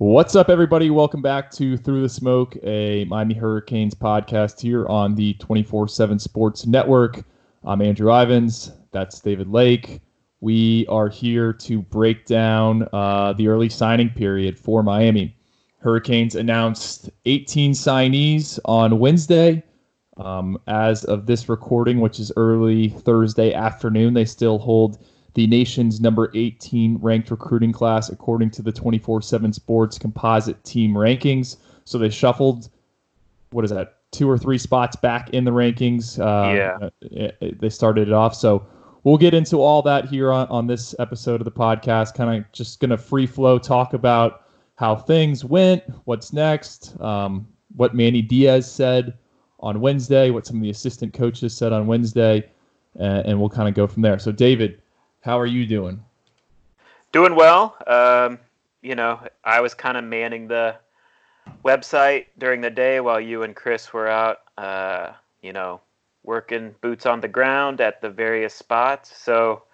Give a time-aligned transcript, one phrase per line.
[0.00, 0.88] What's up, everybody?
[0.88, 6.18] Welcome back to Through the Smoke, a Miami Hurricanes podcast here on the 24 7
[6.18, 7.22] Sports Network.
[7.64, 8.72] I'm Andrew Ivins.
[8.92, 10.00] That's David Lake.
[10.40, 15.36] We are here to break down uh, the early signing period for Miami.
[15.80, 19.62] Hurricanes announced 18 signees on Wednesday.
[20.16, 24.96] Um, as of this recording, which is early Thursday afternoon, they still hold
[25.34, 30.92] the nation's number 18 ranked recruiting class according to the 24 7 Sports composite team
[30.92, 31.56] rankings.
[31.84, 32.68] So they shuffled,
[33.50, 36.18] what is that, two or three spots back in the rankings.
[36.18, 36.88] Uh, yeah.
[37.00, 38.34] It, it, they started it off.
[38.34, 38.66] So
[39.04, 42.14] we'll get into all that here on, on this episode of the podcast.
[42.14, 47.46] Kind of just going to free flow talk about how things went, what's next, um,
[47.76, 49.16] what Manny Diaz said
[49.60, 52.50] on Wednesday, what some of the assistant coaches said on Wednesday,
[52.98, 54.18] uh, and we'll kind of go from there.
[54.18, 54.80] So, David,
[55.20, 56.02] how are you doing?
[57.12, 57.76] Doing well.
[57.86, 58.38] Um,
[58.82, 60.76] you know, I was kind of manning the
[61.64, 65.12] website during the day while you and Chris were out, uh,
[65.42, 65.80] you know,
[66.24, 69.14] working boots on the ground at the various spots.
[69.16, 69.64] So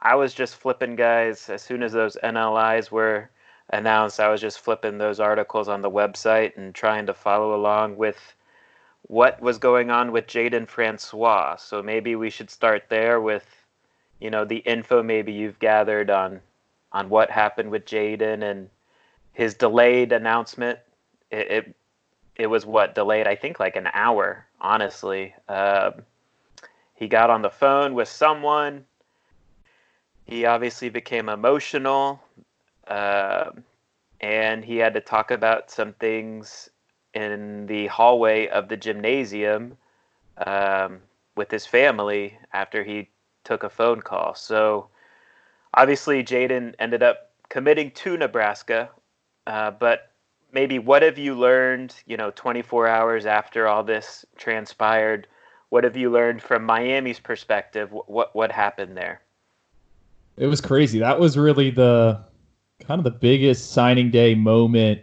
[0.00, 3.30] I was just flipping guys as soon as those NLIs were
[3.70, 4.20] announced.
[4.20, 8.18] I was just flipping those articles on the website and trying to follow along with
[9.02, 11.56] what was going on with Jaden Francois.
[11.56, 13.46] So maybe we should start there with
[14.20, 16.40] you know the info maybe you've gathered on
[16.92, 18.68] on what happened with Jaden and
[19.32, 20.78] his delayed announcement.
[21.30, 21.76] It, it,
[22.36, 24.46] it was what delayed I think like an hour.
[24.60, 26.02] Honestly, um,
[26.94, 28.84] he got on the phone with someone.
[30.26, 32.22] He obviously became emotional,
[32.86, 33.50] uh,
[34.20, 36.68] and he had to talk about some things
[37.14, 39.76] in the hallway of the gymnasium
[40.46, 41.00] um,
[41.36, 43.08] with his family after he
[43.44, 44.34] took a phone call.
[44.34, 44.88] So
[45.74, 48.90] obviously, Jaden ended up committing to Nebraska,
[49.46, 50.10] uh, but
[50.52, 55.26] maybe what have you learned, you know, 24 hours after all this transpired?
[55.68, 57.92] What have you learned from Miami's perspective?
[57.92, 59.20] What what happened there?
[60.36, 60.98] It was crazy.
[60.98, 62.20] That was really the
[62.80, 65.02] kind of the biggest signing day moment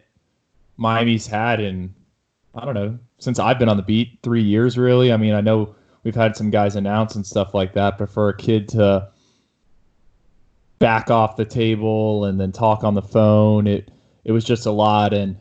[0.77, 1.93] Miami's had in
[2.55, 4.77] I don't know since I've been on the beat three years.
[4.77, 5.75] Really, I mean, I know
[6.07, 9.09] we've had some guys announce and stuff like that, but for a kid to
[10.79, 13.91] back off the table and then talk on the phone, it
[14.23, 15.13] it was just a lot.
[15.13, 15.35] And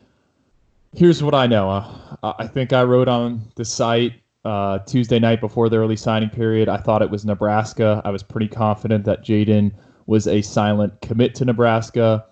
[0.93, 1.69] here's what I know.
[1.69, 6.29] Uh, I think I wrote on the site uh, Tuesday night before the early signing
[6.29, 6.67] period.
[6.67, 8.01] I thought it was Nebraska.
[8.03, 9.71] I was pretty confident that Jaden
[10.05, 12.25] was a silent commit to Nebraska.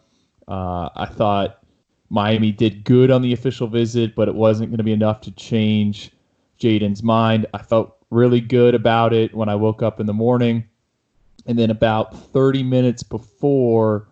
[0.50, 1.64] Uh, I thought
[2.10, 5.32] Miami did good on the official visit, but it wasn't going to be enough to
[5.32, 6.12] change
[6.60, 7.46] Jaden's mind.
[7.54, 10.64] I felt really good about it when I woke up in the morning.
[11.46, 14.08] And then about 30 minutes before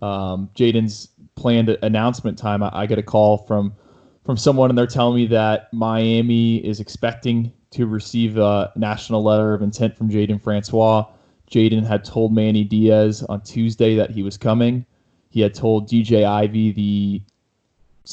[0.00, 3.74] um, Jaden's planned announcement time, I, I, get a call from
[4.24, 9.52] from someone, and they're telling me that Miami is expecting to receive a national letter
[9.52, 11.04] of intent from Jaden Francois.
[11.50, 14.86] Jaden had told Manny Diaz on Tuesday that he was coming.
[15.30, 17.22] He had told DJ Ivey, the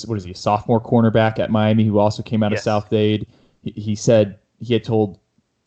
[0.06, 2.62] what is he, a sophomore cornerback at Miami, who also came out yes.
[2.62, 3.28] of South Dade.
[3.62, 5.20] He, he said he had told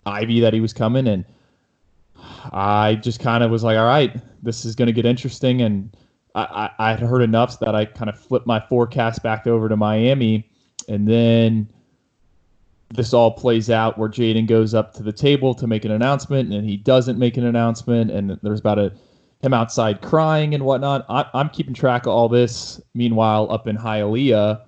[0.06, 1.24] Ivey that he was coming, and
[2.52, 5.62] I just kind of was like, all right, this is going to get interesting.
[5.62, 5.94] And
[6.34, 9.68] I, I, had heard enough so that I kind of flipped my forecast back over
[9.68, 10.48] to Miami,
[10.88, 11.68] and then
[12.94, 16.52] this all plays out where Jaden goes up to the table to make an announcement,
[16.52, 18.92] and he doesn't make an announcement, and there's about a
[19.44, 21.04] him outside crying and whatnot.
[21.08, 22.80] I, am keeping track of all this.
[22.94, 24.62] Meanwhile, up in Hialeah,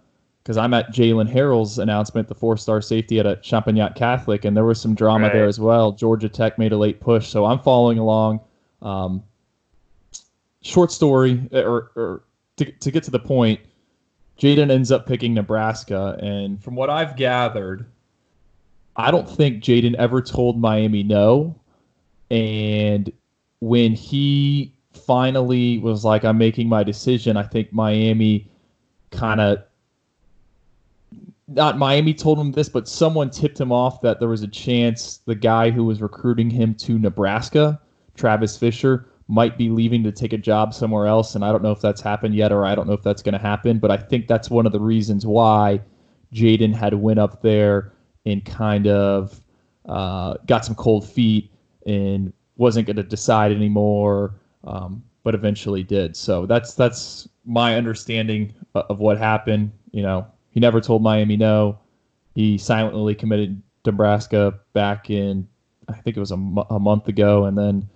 [0.47, 4.57] because I'm at Jalen Harrell's announcement, the four star safety at a Champagnat Catholic, and
[4.57, 5.33] there was some drama right.
[5.33, 5.91] there as well.
[5.91, 8.39] Georgia Tech made a late push, so I'm following along.
[8.81, 9.25] Um,
[10.63, 12.23] short story, or, or
[12.59, 13.59] to, to get to the point,
[14.39, 17.85] Jaden ends up picking Nebraska, and from what I've gathered,
[18.95, 21.59] I don't think Jaden ever told Miami no.
[22.31, 23.11] And
[23.59, 28.49] when he finally was like, I'm making my decision, I think Miami
[29.11, 29.66] kind of
[31.49, 35.19] not Miami told him this, but someone tipped him off that there was a chance
[35.27, 37.81] the guy who was recruiting him to Nebraska,
[38.17, 41.35] Travis Fisher, might be leaving to take a job somewhere else.
[41.35, 43.33] And I don't know if that's happened yet, or I don't know if that's going
[43.35, 43.79] to happen.
[43.79, 45.81] But I think that's one of the reasons why
[46.33, 47.93] Jaden had went up there
[48.25, 49.41] and kind of
[49.89, 51.53] uh, got some cold feet
[51.87, 54.35] and wasn't going to decide anymore,
[54.65, 56.17] um, but eventually did.
[56.17, 59.73] So that's that's my understanding of what happened.
[59.93, 60.27] You know,
[60.57, 61.79] he never told Miami no.
[62.35, 65.47] He silently committed Nebraska back in,
[65.87, 66.37] I think it was a,
[66.71, 67.45] a month ago.
[67.45, 67.87] And then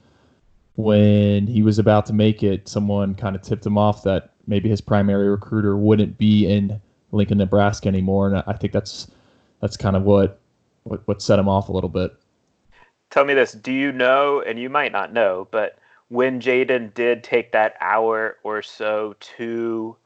[0.75, 4.69] when he was about to make it, someone kind of tipped him off that maybe
[4.69, 6.79] his primary recruiter wouldn't be in
[7.13, 9.11] Lincoln, Nebraska anymore, and I think that's
[9.61, 10.39] that's kind of what
[10.83, 12.13] what, what set him off a little bit.
[13.09, 15.79] Tell me this: Do you know, and you might not know, but
[16.09, 19.97] when Jayden did take that hour or so to,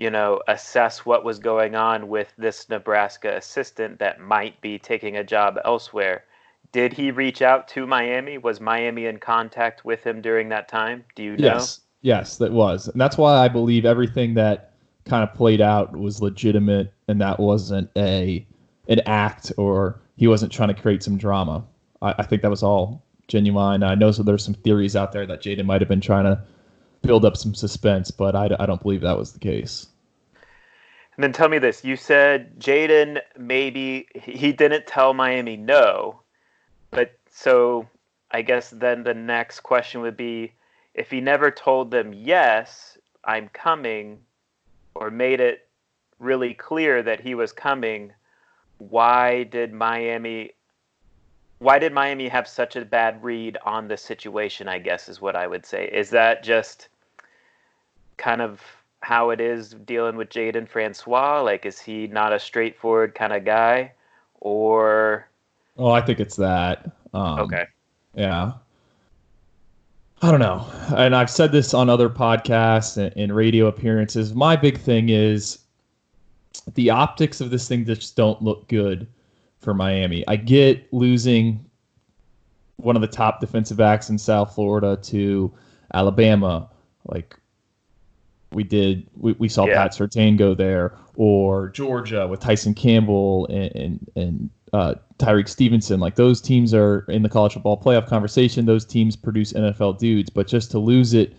[0.00, 5.18] you know, assess what was going on with this Nebraska assistant that might be taking
[5.18, 6.24] a job elsewhere,
[6.72, 8.38] did he reach out to Miami?
[8.38, 11.04] Was Miami in contact with him during that time?
[11.14, 11.54] Do you know?
[11.54, 14.72] Yes, yes, that was, and that's why I believe everything that
[15.04, 18.46] kind of played out was legitimate, and that wasn't a
[18.88, 21.64] an act or he wasn't trying to create some drama.
[22.00, 23.82] I, I think that was all genuine.
[23.82, 26.42] I know so there's some theories out there that Jayden might have been trying to
[27.02, 29.86] build up some suspense, but I, I don't believe that was the case.
[31.16, 36.20] And then tell me this: you said Jayden maybe he didn't tell Miami no,
[36.90, 37.86] but so
[38.30, 40.52] I guess then the next question would be
[40.94, 44.20] if he never told them yes, I'm coming,
[44.94, 45.68] or made it
[46.18, 48.12] really clear that he was coming,
[48.78, 50.52] why did Miami
[51.60, 54.66] why did Miami have such a bad read on the situation?
[54.66, 55.88] I guess is what I would say.
[55.92, 56.88] Is that just
[58.16, 58.62] kind of
[59.02, 61.42] how it is dealing with Jaden Francois?
[61.42, 63.92] Like, is he not a straightforward kind of guy,
[64.40, 65.28] or?
[65.76, 66.90] Oh, I think it's that.
[67.12, 67.66] Um, okay.
[68.14, 68.52] Yeah.
[70.22, 70.66] I don't know.
[70.96, 74.34] And I've said this on other podcasts and, and radio appearances.
[74.34, 75.58] My big thing is
[76.74, 79.06] the optics of this thing just don't look good
[79.60, 80.24] for Miami.
[80.26, 81.64] I get losing
[82.76, 85.52] one of the top defensive backs in South Florida to
[85.92, 86.68] Alabama,
[87.06, 87.36] like
[88.52, 89.06] we did.
[89.16, 89.82] We, we saw yeah.
[89.82, 96.00] Pat Surtain go there, or Georgia with Tyson Campbell and and, and uh, Tyrique Stevenson.
[96.00, 98.66] Like those teams are in the college football playoff conversation.
[98.66, 101.34] Those teams produce NFL dudes, but just to lose it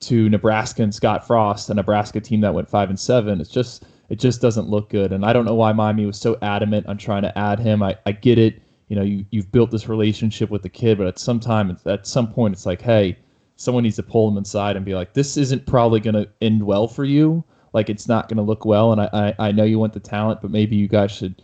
[0.00, 3.84] to Nebraska and Scott Frost, a Nebraska team that went five and seven, it's just
[4.10, 5.12] it just doesn't look good.
[5.12, 7.82] And I don't know why Miami was so adamant on trying to add him.
[7.82, 8.60] I, I get it.
[8.88, 12.06] You know, you, you've built this relationship with the kid, but at some time, at
[12.08, 13.16] some point, it's like, hey,
[13.54, 16.60] someone needs to pull him inside and be like, this isn't probably going to end
[16.60, 17.44] well for you.
[17.72, 18.90] Like, it's not going to look well.
[18.90, 21.40] And I, I, I know you want the talent, but maybe you guys should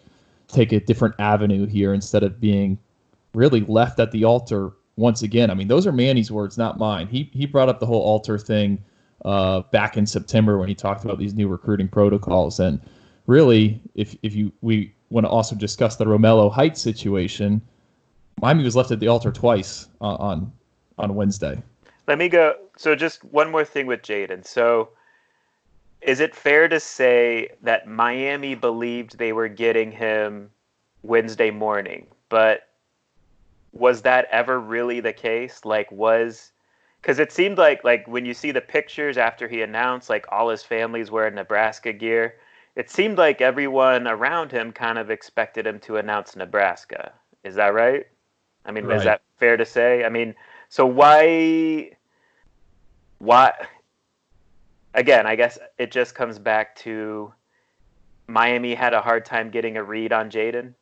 [0.48, 2.78] take a different avenue here instead of being
[3.32, 5.50] really left at the altar once again.
[5.50, 7.06] I mean, those are Manny's words, not mine.
[7.06, 8.82] He, he brought up the whole altar thing
[9.24, 12.60] uh, back in September when he talked about these new recruiting protocols.
[12.60, 12.80] And
[13.26, 17.60] really, if if you we want to also discuss the Romello Height's situation,
[18.40, 20.52] Miami was left at the altar twice on on,
[20.98, 21.62] on Wednesday.
[22.06, 22.56] Let me go.
[22.76, 24.46] So just one more thing with Jaden.
[24.46, 24.90] So
[26.02, 30.50] is it fair to say that Miami believed they were getting him
[31.02, 32.68] Wednesday morning, but
[33.72, 35.64] was that ever really the case?
[35.64, 36.52] Like was
[37.06, 40.48] because it seemed like like when you see the pictures after he announced like all
[40.48, 42.34] his family's wearing Nebraska gear,
[42.74, 47.12] it seemed like everyone around him kind of expected him to announce Nebraska.
[47.44, 48.08] Is that right?
[48.64, 48.96] I mean, right.
[48.96, 50.04] is that fair to say?
[50.04, 50.34] I mean,
[50.68, 51.92] so why
[53.18, 53.52] why
[54.92, 57.32] again, I guess it just comes back to
[58.26, 60.74] Miami had a hard time getting a read on Jayden.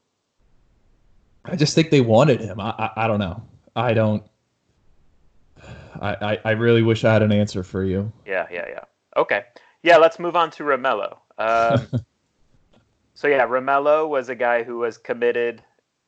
[1.44, 2.58] I just think they wanted him.
[2.60, 3.42] I, I, I don't know.
[3.76, 4.24] I don't
[6.00, 8.12] I, I, really wish I had an answer for you.
[8.26, 8.84] Yeah, yeah, yeah.
[9.16, 9.44] Okay.
[9.82, 11.18] Yeah, let's move on to Romello.
[11.38, 11.86] Um,
[13.14, 15.62] so yeah, Romello was a guy who was committed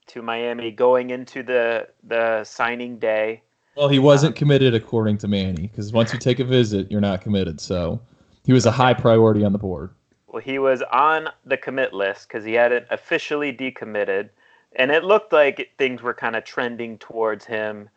[0.09, 3.43] to Miami going into the the signing day.
[3.77, 7.01] Well, he wasn't um, committed according to Manny because once you take a visit, you're
[7.01, 7.61] not committed.
[7.61, 8.01] So
[8.45, 9.91] he was a high priority on the board.
[10.27, 14.31] Well, he was on the commit list because he hadn't officially decommitted,
[14.77, 17.89] and it looked like things were kind of trending towards him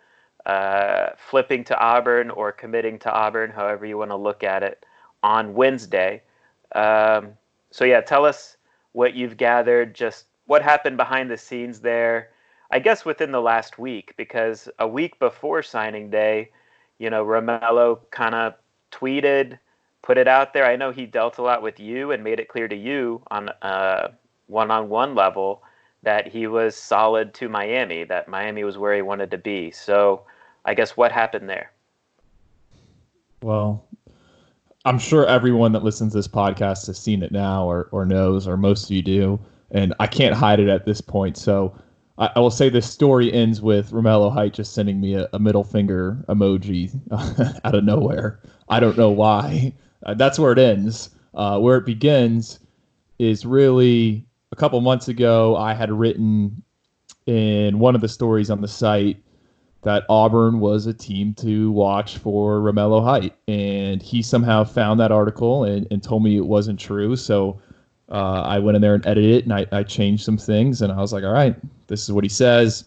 [0.46, 4.86] uh, flipping to Auburn or committing to Auburn, however you want to look at it,
[5.24, 6.22] on Wednesday.
[6.74, 7.34] Um,
[7.72, 8.58] so, yeah, tell us
[8.94, 12.30] what you've gathered, just what happened behind the scenes there,
[12.72, 16.50] I guess within the last week, because a week before signing day,
[16.98, 18.54] you know, Romello kind of
[18.92, 19.58] tweeted,
[20.02, 20.66] put it out there.
[20.66, 23.50] I know he dealt a lot with you and made it clear to you on
[23.62, 24.12] a
[24.48, 25.62] one on one level
[26.04, 29.72] that he was solid to Miami, that Miami was where he wanted to be.
[29.72, 30.24] So,
[30.66, 31.72] I guess what happened there?
[33.42, 33.86] Well,
[34.86, 38.48] I'm sure everyone that listens to this podcast has seen it now or, or knows,
[38.48, 39.40] or most of you do.
[39.72, 41.38] And I can't hide it at this point.
[41.38, 41.78] So
[42.18, 45.40] I, I will say this story ends with Romello Height just sending me a, a
[45.40, 46.92] middle finger emoji
[47.66, 48.40] out of nowhere.
[48.70, 49.74] I don't know why.
[50.06, 51.10] Uh, that's where it ends.
[51.34, 52.60] Uh, where it begins
[53.20, 56.64] is really a couple months ago, I had written
[57.26, 59.18] in one of the stories on the site
[59.84, 63.36] that Auburn was a team to watch for Romello Height.
[63.48, 67.16] And he somehow found that article and, and told me it wasn't true.
[67.16, 67.62] So
[68.10, 70.82] uh, I went in there and edited it and I, I changed some things.
[70.82, 71.56] And I was like, all right,
[71.88, 72.86] this is what he says.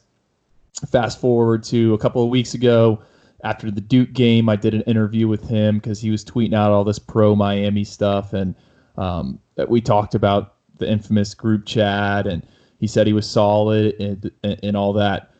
[0.91, 3.03] Fast forward to a couple of weeks ago
[3.45, 6.71] after the Duke game, I did an interview with him because he was tweeting out
[6.71, 8.33] all this pro Miami stuff.
[8.33, 8.55] And
[8.97, 9.39] um,
[9.69, 10.52] we talked about
[10.83, 12.47] the infamous group chat and
[12.79, 15.33] he said he was solid and, and all that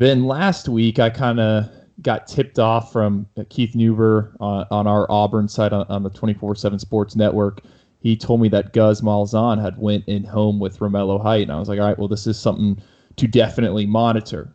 [0.00, 5.06] then last week, I kind of got tipped off from Keith Niebuhr on, on our
[5.12, 7.60] Auburn site on, on the 24/7 Sports Network.
[8.00, 11.58] He told me that Gus Malzahn had went in home with Romello Height, and I
[11.58, 12.82] was like, all right, well, this is something
[13.16, 14.50] to definitely monitor.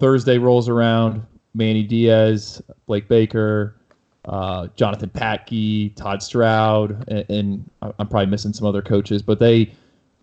[0.00, 3.76] Thursday rolls around, Manny Diaz, Blake Baker,
[4.24, 9.72] uh, Jonathan Patke, Todd Stroud, and, and, I'm probably missing some other coaches, but they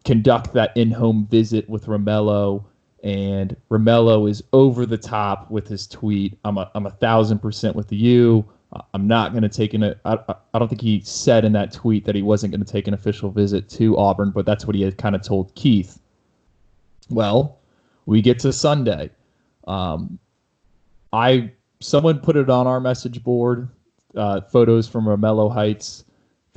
[0.07, 2.63] conduct that in-home visit with Romello
[3.03, 6.39] and Romello is over the top with his tweet.
[6.45, 8.45] I'm a, I'm a thousand percent with you.
[8.93, 9.83] I'm not going to take an.
[10.05, 10.17] I,
[10.53, 12.93] I don't think he said in that tweet that he wasn't going to take an
[12.93, 15.99] official visit to Auburn, but that's what he had kind of told Keith.
[17.09, 17.59] Well,
[18.05, 19.09] we get to Sunday.
[19.67, 20.19] Um,
[21.13, 23.69] I someone put it on our message board,
[24.15, 26.03] uh, photos from Romello Height's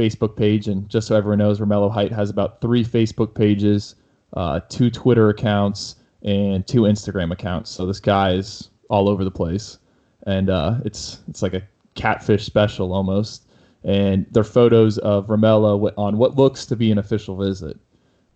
[0.00, 3.96] Facebook page, and just so everyone knows, Romello Height has about three Facebook pages,
[4.32, 7.70] uh, two Twitter accounts, and two Instagram accounts.
[7.70, 9.78] So this guy is all over the place,
[10.26, 11.62] and uh, it's it's like a
[11.94, 13.46] catfish special almost.
[13.82, 17.78] And they're photos of Romello on what looks to be an official visit.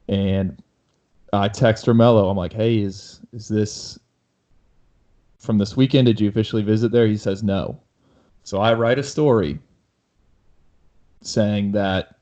[0.09, 0.63] And
[1.35, 2.31] I text Romello.
[2.31, 3.99] I'm like, "Hey, is is this
[5.39, 6.07] from this weekend?
[6.07, 7.79] Did you officially visit there?" He says no.
[8.43, 9.59] So I write a story
[11.27, 12.17] saying that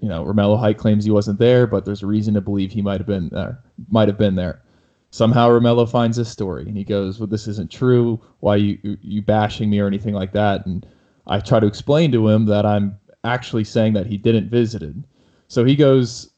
[0.00, 2.82] you know Romello Height claims he wasn't there, but there's a reason to believe he
[2.82, 3.58] might have been there.
[3.90, 4.62] Might have been there.
[5.10, 8.20] Somehow Romello finds this story and he goes, "Well, this isn't true.
[8.40, 10.86] Why you you bashing me or anything like that?" And
[11.26, 15.04] I try to explain to him that I'm actually saying that he didn't visited.
[15.48, 16.30] So he goes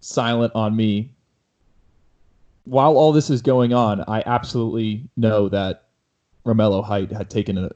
[0.00, 1.12] silent on me.
[2.64, 5.88] While all this is going on, I absolutely know that
[6.44, 7.70] Romello Height had taken a,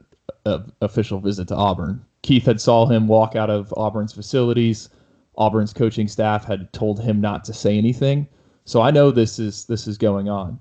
[0.45, 2.03] a official visit to Auburn.
[2.25, 4.89] Keith had saw him walk out of Auburn's facilities.
[5.37, 8.27] Auburn's coaching staff had told him not to say anything.
[8.65, 10.57] So I know this is this is going on.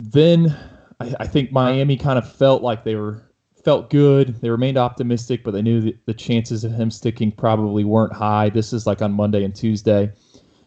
[0.00, 0.56] Then
[0.98, 3.22] I, I think Miami kind of felt like they were
[3.62, 4.40] felt good.
[4.40, 8.48] They remained optimistic, but they knew that the chances of him sticking probably weren't high.
[8.48, 10.10] This is like on Monday and Tuesday,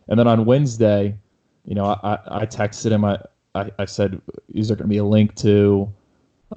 [0.08, 1.18] and then on Wednesday,
[1.66, 3.04] you know, I, I texted him.
[3.04, 3.20] I,
[3.54, 4.22] I, I said,
[4.54, 5.92] "Is there going to be a link to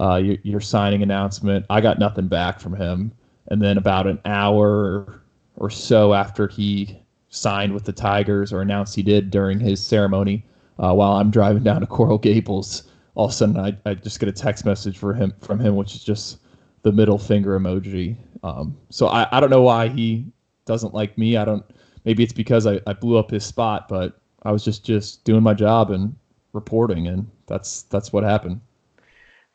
[0.01, 3.13] uh, your, your signing announcement?" I got nothing back from him,
[3.49, 5.23] and then about an hour
[5.57, 6.99] or so after he
[7.29, 10.45] signed with the Tigers or announced he did during his ceremony
[10.79, 12.85] uh, while I'm driving down to Coral Gables.
[13.15, 15.77] All of a sudden, I, I just get a text message for him from him,
[15.77, 16.39] which is just
[16.83, 18.17] the middle finger emoji.
[18.43, 20.27] Um, so I, I don't know why he
[20.65, 21.37] doesn't like me.
[21.37, 21.65] I don't.
[22.05, 25.43] Maybe it's because I, I blew up his spot, but I was just just doing
[25.43, 26.15] my job and
[26.53, 28.61] reporting, and that's that's what happened.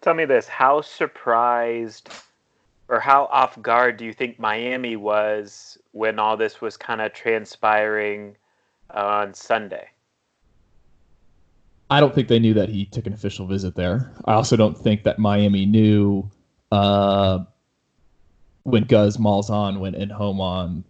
[0.02, 2.10] Tell me this: How surprised
[2.90, 7.14] or how off guard do you think Miami was when all this was kind of
[7.14, 8.36] transpiring
[8.90, 9.88] on Sunday?
[11.92, 14.12] I don't think they knew that he took an official visit there.
[14.26, 16.30] I also don't think that Miami knew
[16.72, 17.40] uh,
[18.64, 20.84] when Gus Malzahn went in home on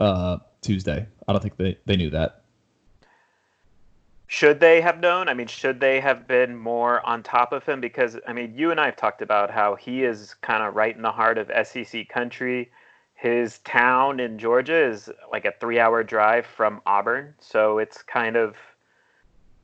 [0.00, 1.06] uh, Tuesday.
[1.28, 2.43] I don't think they, they knew that.
[4.26, 5.28] Should they have known?
[5.28, 7.80] I mean, should they have been more on top of him?
[7.80, 10.94] Because, I mean, you and I have talked about how he is kind of right
[10.94, 12.70] in the heart of SEC country
[13.14, 17.34] his town in Georgia is like a three hour drive from Auburn.
[17.40, 18.56] So it's kind of,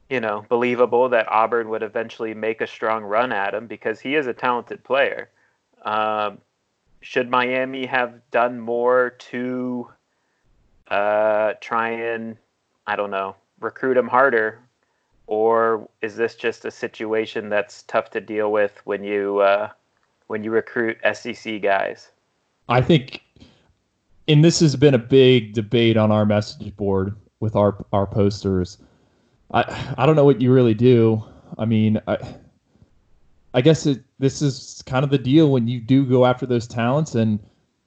[0.08, 4.14] you know, believable that Auburn would eventually make a strong run at him because he
[4.14, 5.28] is a talented player.
[5.84, 6.38] Um,
[7.02, 9.88] should Miami have done more to
[10.88, 12.38] uh, try and,
[12.86, 14.58] I don't know, recruit him harder?
[15.26, 19.68] Or is this just a situation that's tough to deal with when you uh,
[20.26, 22.10] when you recruit SEC guys?
[22.68, 23.22] I think
[24.30, 28.78] and this has been a big debate on our message board with our our posters.
[29.52, 31.22] I I don't know what you really do.
[31.58, 32.18] I mean, I
[33.54, 36.66] I guess it, this is kind of the deal when you do go after those
[36.66, 37.40] talents, and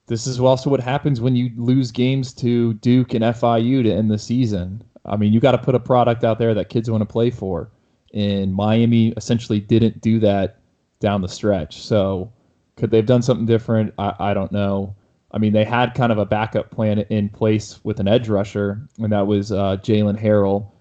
[0.07, 4.11] this is also what happens when you lose games to Duke and FIU to end
[4.11, 4.83] the season.
[5.05, 7.29] I mean, you got to put a product out there that kids want to play
[7.29, 7.69] for,
[8.13, 10.59] and Miami essentially didn't do that
[10.99, 11.81] down the stretch.
[11.81, 12.31] So,
[12.77, 13.93] could they have done something different?
[13.97, 14.95] I, I don't know.
[15.31, 18.87] I mean, they had kind of a backup plan in place with an edge rusher,
[18.99, 20.71] and that was uh, Jaylen Harrell.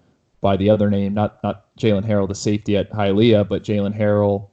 [0.41, 4.49] by the other name, not not Jaylen Harrell, the safety at Hialeah, but Jalen Harrell,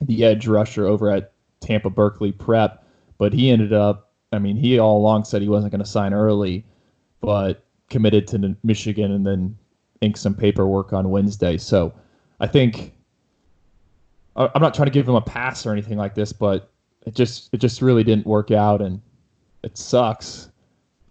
[0.00, 2.84] the edge rusher over at Tampa Berkeley Prep.
[3.18, 6.14] But he ended up, I mean, he all along said he wasn't going to sign
[6.14, 6.64] early,
[7.20, 9.56] but committed to Michigan and then
[10.00, 11.58] inked some paperwork on Wednesday.
[11.58, 11.92] So
[12.40, 12.94] I think
[14.36, 16.70] I'm not trying to give him a pass or anything like this, but
[17.06, 19.00] it just it just really didn't work out, and
[19.62, 20.48] it sucks.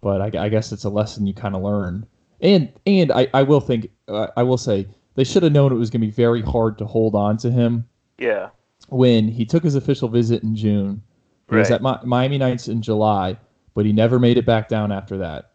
[0.00, 2.06] But I, I guess it's a lesson you kind of learn.
[2.40, 5.76] And and I, I will think uh, I will say they should have known it
[5.76, 7.86] was going to be very hard to hold on to him.
[8.18, 8.48] Yeah.
[8.88, 11.02] When he took his official visit in June,
[11.48, 11.60] he right.
[11.60, 13.36] was at Mi- Miami Nights in July,
[13.74, 15.49] but he never made it back down after that.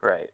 [0.00, 0.32] Right.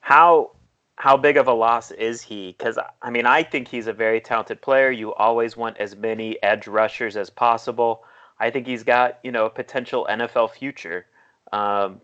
[0.00, 0.52] How
[0.96, 2.54] how big of a loss is he?
[2.56, 4.90] Because I mean, I think he's a very talented player.
[4.90, 8.04] You always want as many edge rushers as possible.
[8.38, 11.06] I think he's got you know a potential NFL future.
[11.52, 12.00] Um,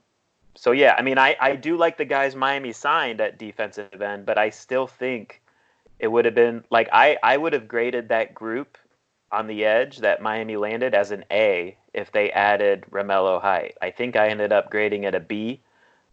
[0.54, 4.26] so yeah, I mean, I, I do like the guys Miami signed at defensive end,
[4.26, 5.40] but I still think
[5.98, 8.76] it would have been like I, I would have graded that group
[9.30, 13.76] on the edge that Miami landed as an A if they added Romello Height.
[13.80, 15.62] I think I ended up grading it a B.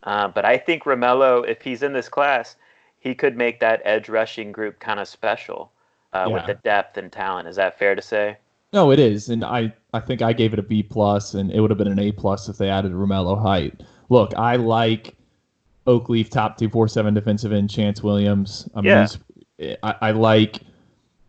[0.03, 2.55] Uh, but I think Romello, if he's in this class,
[2.99, 5.71] he could make that edge rushing group kind of special
[6.13, 6.33] uh, yeah.
[6.33, 7.47] with the depth and talent.
[7.47, 8.37] Is that fair to say?
[8.71, 11.59] No, it is, and I, I think I gave it a B plus, and it
[11.59, 15.15] would have been an A plus if they added Romello Height look, I like
[15.87, 18.67] Oakleaf top two four seven defensive end Chantz Williams.
[18.75, 19.07] I mean,
[19.57, 19.75] yeah.
[19.83, 20.61] I, I, like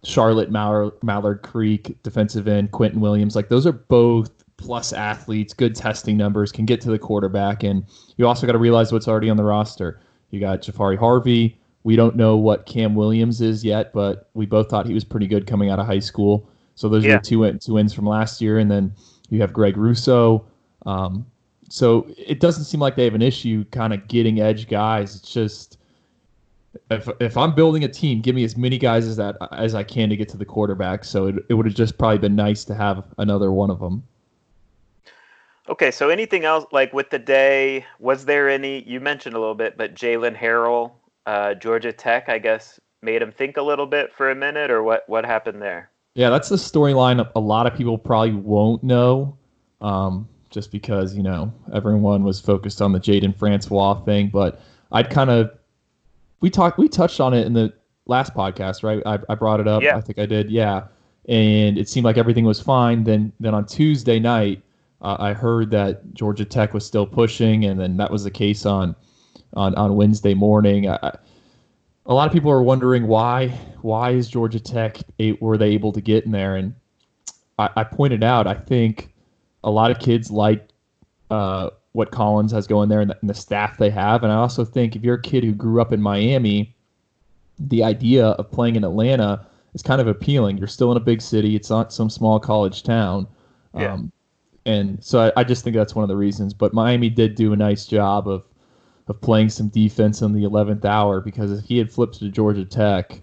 [0.03, 3.37] Charlotte Mallard, Mallard Creek defensive end Quinnen Williams.
[3.37, 7.85] Like those are both plus athletes, good testing numbers, can get to the quarterback, and
[8.17, 10.01] you also got to realize what's already on the roster.
[10.31, 11.59] You got Jahfari Harvey.
[11.83, 15.27] We don't know what Cam Williams is yet, but we both thought he was pretty
[15.27, 16.49] good coming out of high school.
[16.75, 17.15] So those yeah.
[17.15, 18.93] are the two two wins from last year, and then
[19.31, 20.45] you have Greg Rousseau.
[20.87, 21.27] Um,
[21.69, 25.17] so it doesn't seem like they have an issue kind of getting edge guys.
[25.17, 25.79] It's just
[26.91, 29.83] if if I'm building a team, give me as many guys as that as I
[29.83, 31.05] can to get to the quarterback.
[31.05, 34.03] So it, it would have just probably been nice to have another one of them.
[35.71, 37.87] Okay, so anything else like with the day?
[38.01, 38.83] Was there any?
[38.83, 40.93] You mentioned a little bit, but Jaylen Harrell,
[41.27, 44.83] uh, Georgia Tech, I guess, made him think a little bit for a minute, or
[44.83, 45.09] what?
[45.09, 45.91] What happened there?
[46.15, 49.37] Yeah, that's the storyline a lot of people probably won't know.
[49.81, 54.29] Um, just because you know everyone was focused on the Jaden Francois thing.
[54.29, 54.61] But
[54.93, 55.51] I'd kind of
[56.41, 57.73] we talked we touched on it in the
[58.07, 59.03] last podcast, right?
[59.07, 59.83] I, I brought it up.
[59.83, 59.97] Yeah.
[59.97, 60.51] I think I did.
[60.51, 60.89] Yeah,
[61.29, 63.05] and it seemed like everything was fine.
[63.05, 64.63] Then then on Tuesday night,
[65.03, 68.67] uh, I heard that Georgia Tech was still pushing, and then that was the case
[68.67, 68.95] on
[69.55, 70.89] on on Wednesday morning.
[70.89, 71.17] I,
[72.07, 73.49] a lot of people are wondering why
[73.83, 74.99] why is Georgia Tech
[75.41, 76.75] were they able to get in there and
[77.59, 79.13] I, I pointed out I think
[79.63, 80.69] a lot of kids like
[81.31, 84.23] uh, what Collins has going there and the, and the, staff they have.
[84.23, 86.75] And I also think if you're a kid who grew up in Miami,
[87.59, 90.59] the idea of playing in Atlanta is kind of appealing.
[90.59, 91.55] You're still in a big city.
[91.55, 93.27] It's not some small college town.
[93.75, 93.93] Yeah.
[93.93, 94.13] Um,
[94.71, 96.55] and so I, I, just think that's one of the reasons.
[96.55, 98.45] But Miami did do a nice job of
[99.09, 102.65] of playing some defense in the 11th hour because if he had flipped to Georgia
[102.65, 103.21] Tech,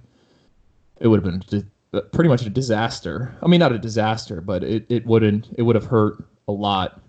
[1.00, 3.34] it would have been uh, pretty much a disaster.
[3.42, 7.02] I mean, not a disaster, but it, it wouldn't it would have hurt a lot,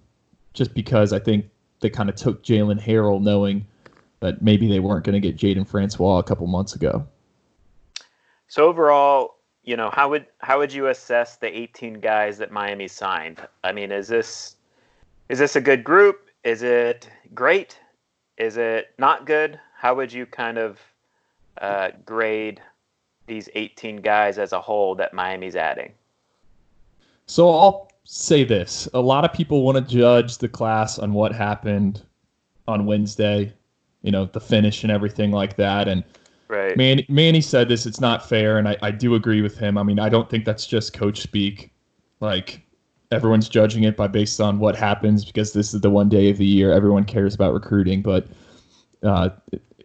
[0.55, 1.47] just because I think
[1.81, 3.67] they kind of took Jalen Harrell, knowing
[4.21, 7.07] that maybe they weren't going to get Jaden Francois a couple months ago.
[8.47, 9.38] So overall,
[9.69, 13.47] you know, how would how would you assess the 18 guys that Miami signed?
[13.63, 14.57] I mean, is this
[15.29, 16.31] is this a good group?
[16.43, 17.79] Is it great?
[18.39, 19.61] Is it not good?
[19.77, 20.81] How would you kind of
[21.61, 22.63] uh, grade
[23.27, 25.93] these 18 guys as a whole that Miami's adding?
[27.27, 28.89] So I'll say this.
[28.95, 32.01] A lot of people want to judge the class on what happened
[32.67, 33.53] on Wednesday,
[34.01, 35.89] you know, the finish and everything like that.
[35.89, 36.05] And
[36.49, 36.77] right.
[36.77, 38.59] Manny, Manny said this, it's not fair.
[38.59, 39.79] And I, I do agree with him.
[39.79, 41.73] I mean, I don't think that's just coach speak.
[42.21, 42.63] Like,
[43.11, 46.37] everyone's judging it by based on what happens because this is the one day of
[46.37, 48.03] the year everyone cares about recruiting.
[48.03, 48.27] But
[49.03, 49.31] uh,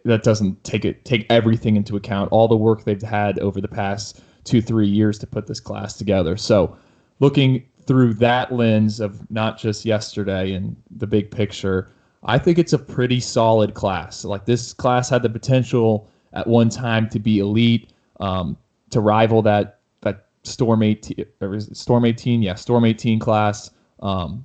[0.04, 2.30] that doesn't take it take everything into account.
[2.32, 5.96] All the work they've had over the past two three years to put this class
[5.96, 6.36] together.
[6.36, 6.76] So
[7.20, 11.90] looking through that lens of not just yesterday and the big picture,
[12.24, 14.24] I think it's a pretty solid class.
[14.24, 18.56] Like this class had the potential at one time to be elite, um,
[18.90, 21.24] to rival that that Storm 18
[21.72, 23.70] Storm 18, yeah, Storm 18 class.
[24.00, 24.44] Um,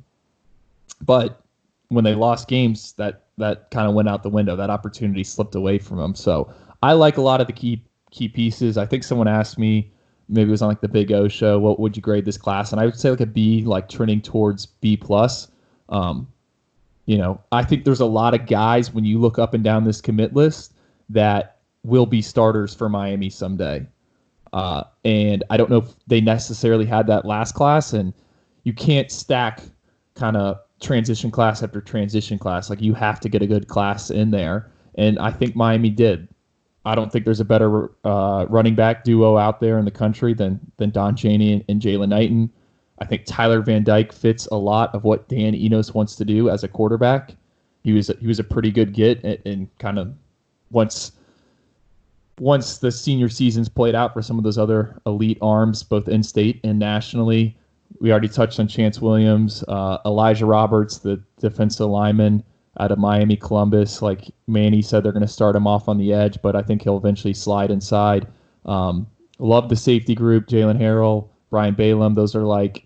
[1.01, 1.41] but
[1.89, 4.55] when they lost games, that that kind of went out the window.
[4.55, 6.15] That opportunity slipped away from them.
[6.15, 8.77] So I like a lot of the key key pieces.
[8.77, 9.91] I think someone asked me,
[10.27, 12.71] maybe it was on like the Big O show, what would you grade this class?
[12.71, 15.49] And I would say like a B, like trending towards B plus.
[15.89, 16.27] Um,
[17.05, 19.83] you know, I think there's a lot of guys when you look up and down
[19.83, 20.73] this commit list
[21.09, 23.85] that will be starters for Miami someday.
[24.53, 28.13] Uh, and I don't know if they necessarily had that last class, and
[28.63, 29.61] you can't stack
[30.15, 32.69] kind of transition class after transition class.
[32.69, 36.27] Like you have to get a good class in there, and I think Miami did.
[36.85, 40.33] I don't think there's a better uh, running back duo out there in the country
[40.33, 42.51] than than Don Chaney and, and Jaylan Knighton.
[42.99, 46.49] I think Tyler Van Dyke fits a lot of what Dan Enos wants to do
[46.49, 47.35] as a quarterback.
[47.83, 50.13] He was a, he was a pretty good get, and, and kind of
[50.71, 51.13] once
[52.39, 56.23] once the senior seasons played out for some of those other elite arms, both in
[56.23, 57.57] state and nationally.
[57.99, 62.43] We already touched on Chantz Williams, uh, Elijah Roberts, the defensive lineman
[62.79, 64.01] out of Miami Columbus.
[64.01, 66.81] Like Manny said, they're going to start him off on the edge, but I think
[66.81, 68.27] he'll eventually slide inside.
[68.65, 69.07] Um,
[69.39, 72.13] love the safety group, Jalen Harrell, Brian Balaam.
[72.13, 72.85] Those are like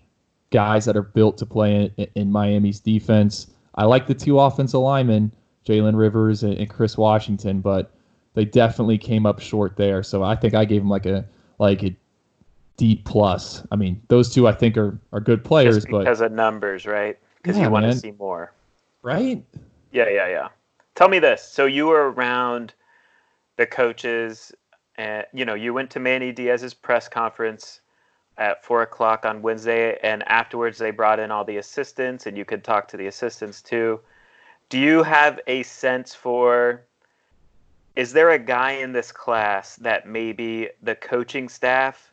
[0.52, 3.48] guys that are built to play in, in Miami's defense.
[3.76, 5.32] I like the two offensive linemen,
[5.68, 7.92] Jalen Rivers and, and Chris Washington, but
[8.34, 10.04] they definitely came up short there.
[10.04, 11.26] So I think I gave them like a
[11.60, 11.96] like a
[12.78, 13.66] D plus.
[13.72, 16.86] I mean, those two I think are are good players, Just because but of numbers,
[16.86, 17.18] right?
[17.42, 18.54] Because Yeah, you want to see more.
[19.02, 19.44] right?
[19.92, 20.48] Yeah, yeah, yeah.
[20.96, 21.44] Tell me this.
[21.44, 22.74] So you were around
[23.58, 24.52] the coaches,
[24.98, 27.82] and you know you went to Manny Diaz's press conference
[28.40, 32.46] at four o'clock on Wednesday, and afterwards they brought in all the assistants, and you
[32.46, 34.00] could talk to the assistants too.
[34.70, 36.82] Do you have a sense for?
[37.96, 42.12] Is there a guy in this class that maybe the coaching staff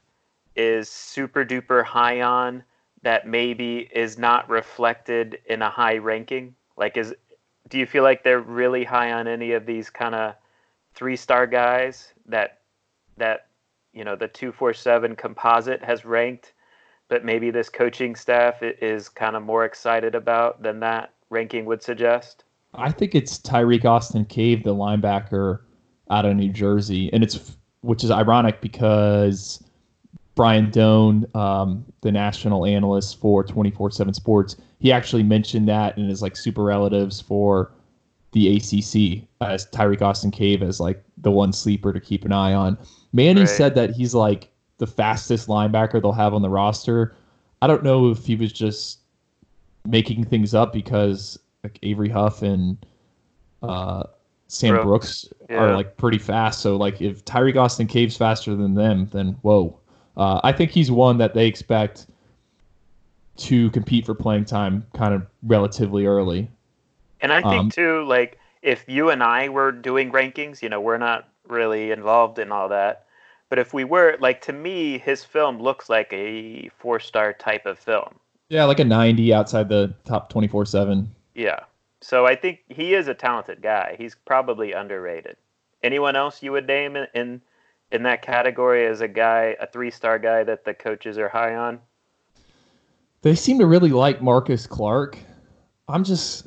[0.55, 2.63] is super duper high on
[3.03, 6.55] that maybe is not reflected in a high ranking?
[6.77, 7.15] Like, is
[7.69, 10.35] do you feel like they're really high on any of these kind of
[10.95, 12.59] three star guys that
[13.17, 13.47] that
[13.95, 16.53] you know the 247 composite has ranked
[17.09, 21.83] but maybe this coaching staff is kind of more excited about than that ranking would
[21.83, 25.61] suggest I think it's Tirek Austin Cave, the linebacker
[26.11, 29.63] out of New Jersey, and it's which is ironic because
[30.35, 36.23] Brian Dohn, um, the national analyst for 24/7 Sports, he actually mentioned that in his
[36.23, 37.73] like super relatives for
[38.33, 42.55] the ACC as Tirek Austin Cave as like the one sleeper to keep an eye
[42.55, 42.79] on.
[43.13, 43.49] Manny Right.
[43.49, 47.15] said that he's like the fastest linebacker they'll have on the roster.
[47.61, 49.01] I don't know if he was just
[49.87, 52.77] making things up because like Avery Huff and
[53.63, 54.05] uh,
[54.53, 54.85] Sam Brooks,
[55.25, 55.57] Brooks, yeah.
[55.57, 56.61] are like pretty fast.
[56.61, 59.79] So like if Tirek Austin Cave's faster than them, then whoa.
[60.17, 62.07] Uh, I think he's one that they expect
[63.37, 66.51] to compete for playing time kind of relatively early.
[67.23, 70.81] and i think Um, too like if you and i were doing rankings you know
[70.81, 73.07] we're not really involved in all that
[73.49, 77.65] but if we were like to me his film looks like a four star type
[77.67, 78.15] of film
[78.51, 81.09] Yeah, like a 90 outside the top 24 7.
[81.35, 81.61] Yeah.
[82.03, 83.95] So I think he is a talented guy.
[83.99, 85.37] He's probably underrated.
[85.83, 87.41] Anyone else you would name in in,
[87.93, 91.55] in that category as a guy, a three star guy that the coaches are high
[91.55, 91.79] on?
[93.23, 95.19] They seem to really like Marcus Clark.
[95.89, 96.47] I'm just,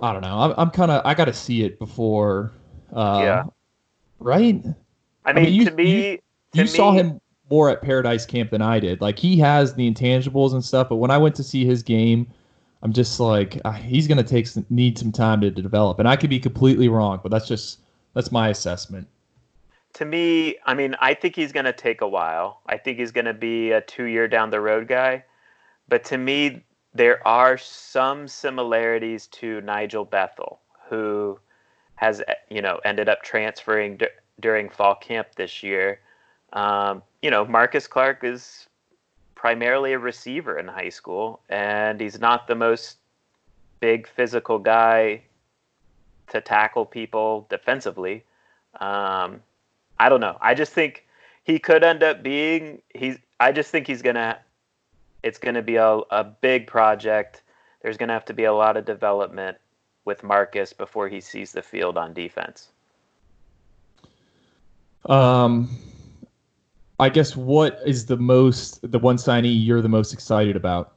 [0.00, 0.38] I don't know.
[0.38, 2.52] I'm, I'm kind of, I got to see it before.
[2.92, 3.42] Uh, Yeah.
[4.18, 4.62] Right?
[5.24, 7.20] I mean, mean, you- to me, to you me, saw him
[7.50, 9.00] more at Paradise Camp than I did.
[9.00, 12.26] Like he has the intangibles and stuff, but when I went to see his game,
[12.82, 16.08] I'm just like ah, he's gonna take some, need some time to to develop, and
[16.08, 17.80] I could be completely wrong, but that's just
[18.14, 19.08] that's my assessment.
[19.94, 22.60] To me, I mean, I think he's going to take a while.
[22.66, 25.24] I think he's going to be a two year down the road guy.
[25.88, 26.64] But to me,
[26.94, 31.38] there are some similarities to Nigel Bethel, who
[31.96, 34.06] has, eh, you know, ended up transferring d-
[34.38, 36.00] during fall camp this year.
[36.52, 38.68] Um, you know, Marcus Clark is
[39.40, 42.98] primarily a receiver in high school, and he's not the most
[43.80, 45.22] big physical guy
[46.28, 48.22] to tackle people defensively.
[48.80, 49.40] Um,
[49.98, 50.36] I don't know.
[50.42, 51.06] I just think
[51.42, 53.16] he could end up being he's.
[53.40, 54.38] I just think he's gonna.
[55.22, 57.42] It's gonna be a a big project.
[57.80, 59.56] There's gonna have to be a lot of development
[60.04, 62.68] with Marcus before he sees the field on defense.
[65.06, 65.70] Um,
[67.00, 70.92] I guess what is the most the one signee you're the most excited about?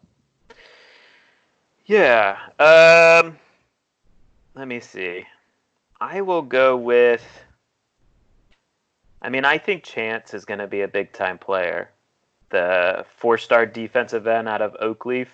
[1.85, 2.37] Yeah.
[2.59, 3.37] Um.
[4.55, 5.25] Let me see.
[6.01, 7.25] I will go with.
[9.21, 11.89] I mean, I think Chantz is going to be a big time player.
[12.49, 15.27] The four star defensive end out of Oakleaf.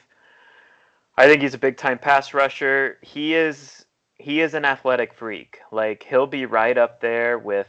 [1.18, 2.98] I think he's a big time pass rusher.
[3.02, 3.86] He is
[4.20, 5.60] he is an athletic freak.
[5.72, 7.68] Like he'll be right up there with,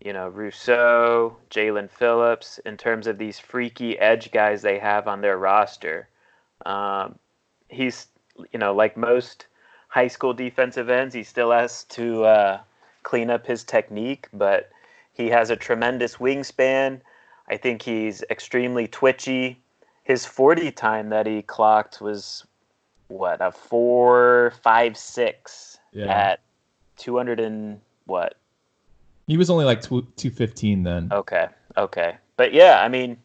[0.00, 5.20] you know, Rousseau, Jaelan Phillips in terms of these freaky edge guys they have on
[5.20, 6.08] their roster.
[6.64, 7.18] Um,
[7.68, 8.06] he's
[8.52, 9.46] you know like most
[9.88, 12.60] high school defensive ends, he still has to uh,
[13.02, 14.70] clean up his technique, but
[15.12, 17.00] he has a tremendous wingspan.
[17.48, 19.58] I think he's extremely twitchy.
[20.04, 22.46] His 40 time that he clocked was
[23.08, 26.06] what a four five six Yeah.
[26.06, 26.40] at
[26.96, 28.36] 200 and what
[29.30, 31.08] He was only like two two fifteen then.
[31.12, 31.46] Okay.
[31.76, 32.16] Okay.
[32.36, 33.16] But yeah, I mean,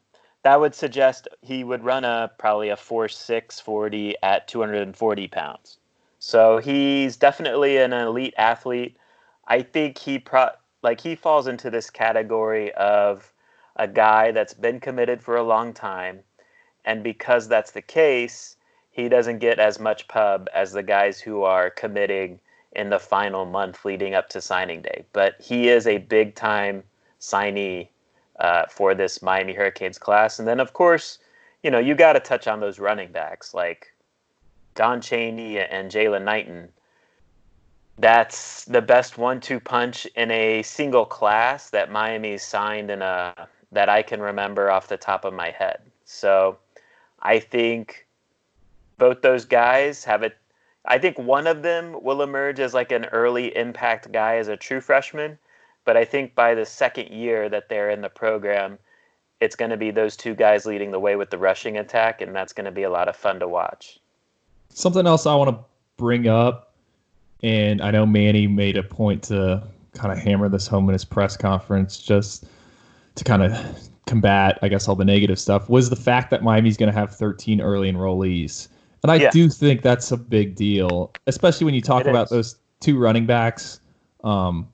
[0.43, 5.79] that would suggest he would run a probably a four six forty at 240 pounds.
[6.19, 8.97] So he's definitely an elite athlete.
[9.47, 10.49] I think he pro
[10.83, 13.33] like he falls into this category of
[13.75, 16.19] a guy that's been committed for a long time,
[16.85, 18.57] and because that's the case,
[18.91, 22.39] he doesn't get as much pub as the guys who are committing
[22.75, 25.05] in the final month leading up to signing day.
[25.13, 26.83] But he is a big time
[27.19, 27.89] signee
[28.39, 30.39] uh, for this Miami Hurricanes class.
[30.39, 31.19] And then, of course,
[31.63, 33.93] you know, you got to touch on those running backs like
[34.75, 36.69] Don Chaney and Jaylan Knighton.
[37.97, 43.89] That's the best one-two punch in a single class that Miami signed in a that
[43.89, 45.79] I can remember off the top of my head.
[46.03, 46.57] So,
[47.21, 48.05] I think
[48.97, 50.38] both those guys have it.
[50.87, 54.57] I think one of them will emerge as like an early impact guy as a
[54.57, 55.37] true freshman,
[55.83, 58.77] but I think by the second year that they're in the program,
[59.41, 62.35] it's going to be those two guys leading the way with the rushing attack, and
[62.35, 63.99] that's going to be a lot of fun to watch.
[64.69, 65.63] Something else I want to
[65.97, 66.73] bring up,
[67.43, 71.05] and I know Manny made a point to kind of hammer this home in his
[71.05, 72.45] press conference, just
[73.15, 76.77] to kind of combat, I guess, all the negative stuff, was the fact that Miami's
[76.77, 78.67] going to have 13 early enrollees.
[79.03, 79.29] And I Yeah.
[79.31, 82.29] do think that's a big deal, especially when you talk It about is.
[82.31, 83.79] those two running backs.
[84.23, 84.67] Um,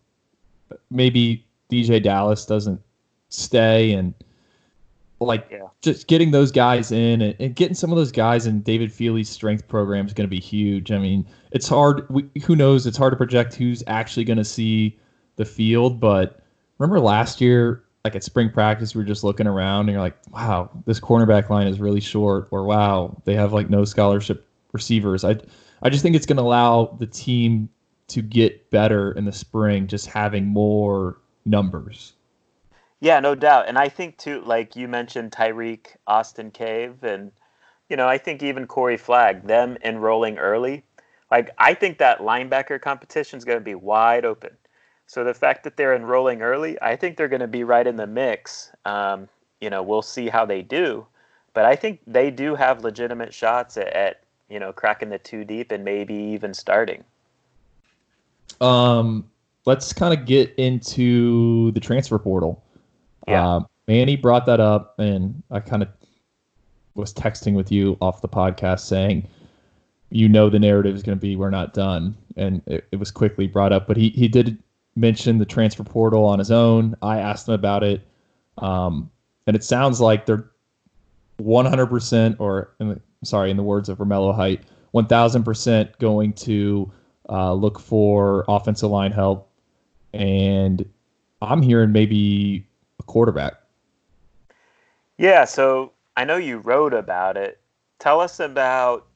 [0.89, 2.79] maybe DJ Dallas doesn't
[3.29, 4.13] stay and
[5.19, 5.67] like Yeah.
[5.81, 9.29] just getting those guys in and, and getting some of those guys in David Feeley's
[9.29, 10.91] strength program is going to be huge.
[10.91, 12.09] I mean, it's hard.
[12.09, 12.87] We, who knows?
[12.87, 14.97] It's hard to project who's actually going to see
[15.35, 15.99] the field.
[15.99, 16.39] But
[16.79, 20.17] remember last year, like at spring practice, we were just looking around and you're like,
[20.31, 25.23] wow, this cornerback line is really short, or wow, they have like no scholarship receivers.
[25.23, 25.37] I,
[25.83, 27.69] I just think it's going to allow the team
[28.07, 32.13] to get better in the spring, just having more numbers.
[32.99, 33.67] Yeah, no doubt.
[33.67, 37.31] And I think too, like you mentioned, Tirek, Austin Cave, and
[37.89, 40.83] you know, I think even Corey Flagg, them enrolling early.
[41.29, 44.51] Like I think that linebacker competition is going to be wide open.
[45.11, 47.97] So the fact that they're enrolling early, I think they're going to be right in
[47.97, 48.71] the mix.
[48.85, 49.27] Um,
[49.59, 51.05] you know, we'll see how they do,
[51.53, 55.43] but I think they do have legitimate shots at, at you know cracking the two
[55.43, 57.03] deep and maybe even starting.
[58.61, 59.29] Um,
[59.65, 62.63] let's kind of get into the transfer portal.
[63.27, 63.45] Yeah.
[63.45, 65.89] Uh, Manny brought that up, and I kind of
[66.95, 69.27] was texting with you off the podcast saying,
[70.09, 73.11] you know, the narrative is going to be we're not done, and it, it was
[73.11, 73.87] quickly brought up.
[73.87, 74.57] But he he did
[74.95, 76.95] mention the transfer portal on his own.
[77.01, 78.01] I asked him about it,
[78.57, 79.09] um,
[79.47, 80.49] and it sounds like they're
[81.39, 84.61] 100% or in the, sorry, in the words of Romello Height,
[84.93, 86.91] 1000% going to
[87.29, 89.49] uh, look for offensive line help,
[90.13, 90.87] and
[91.41, 92.67] I'm hearing maybe
[92.99, 93.53] a quarterback.
[95.17, 97.59] Yeah, so I know you wrote about it.
[97.99, 99.07] Tell us about,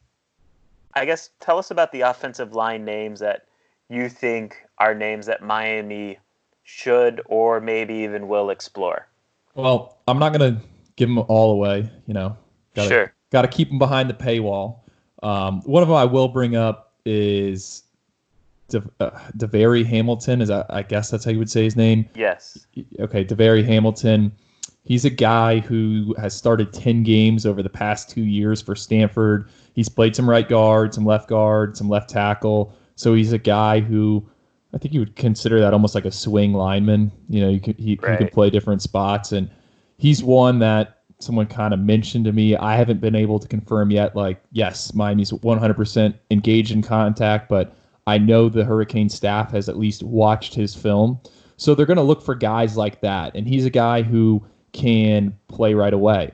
[0.93, 3.47] I guess, tell us about the offensive line names that
[3.89, 6.17] you think are names that Miami
[6.63, 9.07] should or maybe even will explore.
[9.53, 10.61] Well, I'm not gonna
[10.95, 11.89] give them all away.
[12.07, 12.37] You know,
[12.73, 13.13] gotta, Sure.
[13.31, 14.79] Got to keep them behind the paywall.
[15.23, 17.83] Um, one of them I will bring up is
[18.69, 20.41] De, uh, Devery Hamilton.
[20.41, 22.07] Is that, I guess that's how you would say his name.
[22.15, 22.65] Yes.
[22.99, 24.31] okay, Devery Hamilton.
[24.83, 29.49] He's a guy who has started 10 games over the past two years for Stanford.
[29.73, 32.73] He's played some right guard, some left guard, some left tackle.
[32.95, 34.27] So he's a guy who
[34.73, 37.11] I think you would consider that almost like a swing lineman.
[37.29, 38.17] You know, you could, he, he Right.
[38.17, 39.31] could play different spots.
[39.31, 39.49] And
[39.97, 42.57] he's one that someone kind of mentioned to me.
[42.57, 44.17] I haven't been able to confirm yet.
[44.17, 47.73] Like, yes, Miami's 100% engaged in contact, but
[48.05, 51.19] I know the Hurricane staff has at least watched his film.
[51.55, 53.33] So they're going to look for guys like that.
[53.33, 56.31] And he's a guy who can play right away.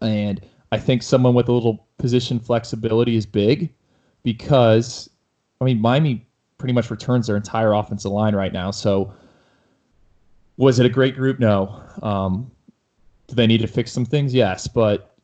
[0.00, 0.40] And
[0.72, 3.70] I think someone with a little position flexibility is big
[4.22, 5.10] because,
[5.64, 6.26] I mean, Miami
[6.58, 8.70] pretty much returns their entire offensive line right now.
[8.70, 9.14] So
[10.58, 11.38] was it a great group?
[11.38, 11.82] No.
[12.02, 12.50] Um,
[13.28, 14.34] do they need to fix some things?
[14.34, 14.68] Yes.
[14.68, 15.16] But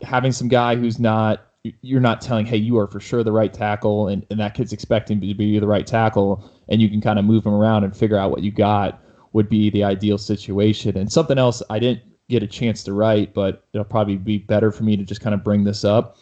[0.00, 1.46] having some guy who's not
[1.80, 4.72] you're not telling, hey, you are for sure the right tackle, and, and that kid's
[4.72, 7.96] expecting to be the right tackle, and you can kind of move him around and
[7.96, 9.00] figure out what you got
[9.32, 10.96] would be the ideal situation.
[10.96, 14.72] And something else I didn't get a chance to write, but it'll probably be better
[14.72, 16.16] for me to just kind of bring this up.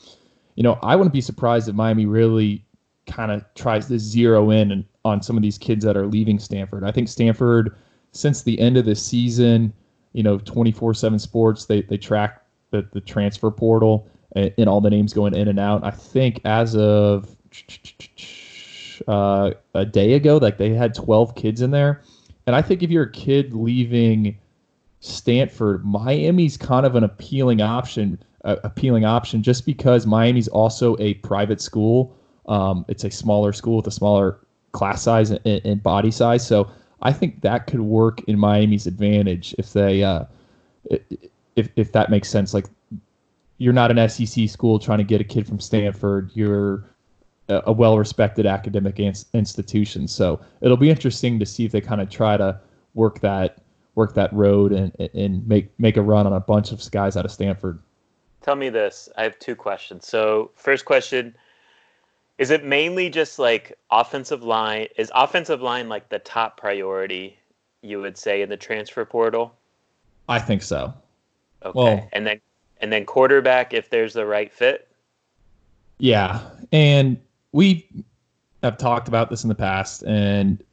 [0.56, 2.64] You know, I wouldn't be surprised if Miami really
[3.10, 6.38] kind of tries to zero in and on some of these kids that are leaving
[6.38, 6.84] Stanford.
[6.84, 7.76] I think Stanford,
[8.12, 9.72] since the end of the season,
[10.12, 14.80] you know, 24 7 sports, they, they track the, the transfer portal and, and, all
[14.80, 15.84] the names going in and out.
[15.84, 17.36] I think as of
[19.08, 22.02] uh, a day ago, like they had 12 kids in there.
[22.46, 24.38] And I think if you're a kid leaving
[25.00, 31.14] Stanford, Miami's kind of an appealing option, uh, appealing option just because Miami's also a
[31.14, 32.16] private school.
[32.50, 34.40] Um, it's a smaller school with a smaller
[34.72, 36.44] class size and, and, body size.
[36.44, 36.68] So
[37.00, 40.24] I think that could work in Miami's advantage if they, uh,
[41.56, 42.52] if if that makes sense.
[42.52, 42.66] Like
[43.58, 46.30] you're not an SEC school trying to get a kid from Stanford.
[46.34, 46.84] You're
[47.48, 50.08] a, a well-respected academic institution.
[50.08, 52.58] So it'll be interesting to see if they kind of try to
[52.94, 53.58] work that
[53.94, 57.24] work that road and and make make a run on a bunch of guys out
[57.24, 57.78] of Stanford.
[58.40, 59.08] Tell me this.
[59.16, 60.08] I have two questions.
[60.08, 61.36] So first question
[62.40, 64.88] is it mainly just like offensive line?
[64.96, 67.38] Is offensive line like the top priority
[67.82, 69.54] you would say in the transfer portal?
[70.26, 70.94] I think so.
[71.62, 71.78] Okay.
[71.78, 72.40] Well, and then
[72.80, 74.88] and then quarterback if there's the right fit.
[75.98, 76.40] Yeah,
[76.72, 77.20] and
[77.52, 77.86] we
[78.62, 80.64] have talked about this in the past, and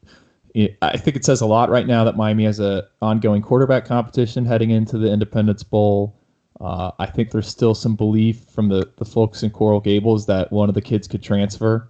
[0.80, 4.46] I think it says a lot right now that Miami has a ongoing quarterback competition
[4.46, 6.17] heading into the Independence Bowl.
[6.60, 10.50] Uh, I think there's still some belief from the, the folks in Coral Gables that
[10.50, 11.88] one of the kids could transfer.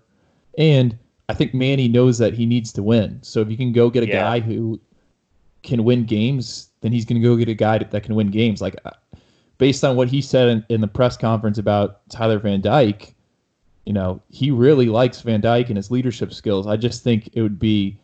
[0.58, 3.18] And I think Manny knows that he needs to win.
[3.22, 4.20] So if you can go get a yeah.
[4.20, 4.80] guy who
[5.62, 8.60] can win games, then he's going to go get a guy that, can win games.
[8.60, 8.90] Like, uh,
[9.56, 13.14] based on what he said in, in the press conference about Tyler Van Dyke,
[13.86, 16.66] you know, he really likes Van Dyke and his leadership skills.
[16.66, 17.98] I just think it would be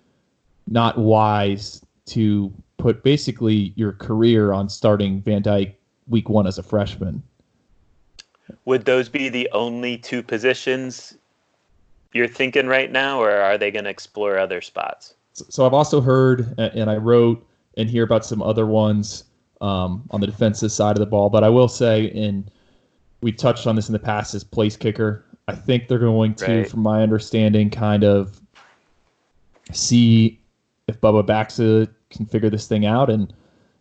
[0.67, 6.63] not wise to put basically your career on starting Van Dyke week one as a
[6.63, 7.23] freshman.
[8.65, 11.17] Would those be the only two positions
[12.13, 15.15] you're thinking right now, or are they going to explore other spots?
[15.33, 17.45] So I've also heard, and I wrote
[17.77, 19.25] and hear about some other ones
[19.61, 21.29] um, on the defensive side of the ball.
[21.31, 22.49] But I will say, and
[23.21, 25.25] we've touched on this in the past, is place kicker.
[25.49, 26.69] I think they're going to, right.
[26.69, 28.41] from my understanding, kind of
[29.73, 30.39] see
[30.87, 33.33] if Bubba Baxa can figure this thing out and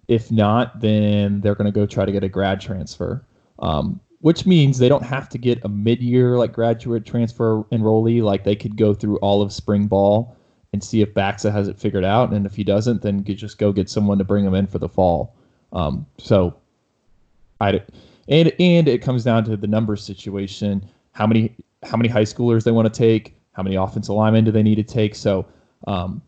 [0.08, 3.26] if not, then they're going to go try to get a grad transfer,
[3.60, 8.22] um, which means they don't have to get a mid-year like graduate transfer enrollee.
[8.22, 10.36] Like they could go through all of spring ball
[10.74, 13.72] and see if Baxa has it figured out, and if he doesn't, then just go
[13.72, 15.36] get someone to bring him in for the fall.
[15.72, 16.56] Um, so,
[17.62, 17.82] I
[18.28, 20.88] and and it comes down to the numbers situation.
[21.12, 23.36] How many how many high schoolers they want to take?
[23.52, 25.16] How many offensive linemen do they need to take?
[25.16, 25.46] So
[25.88, 26.22] um,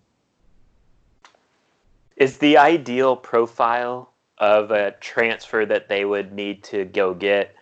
[2.15, 7.56] is the ideal profile of a transfer that they would need to go get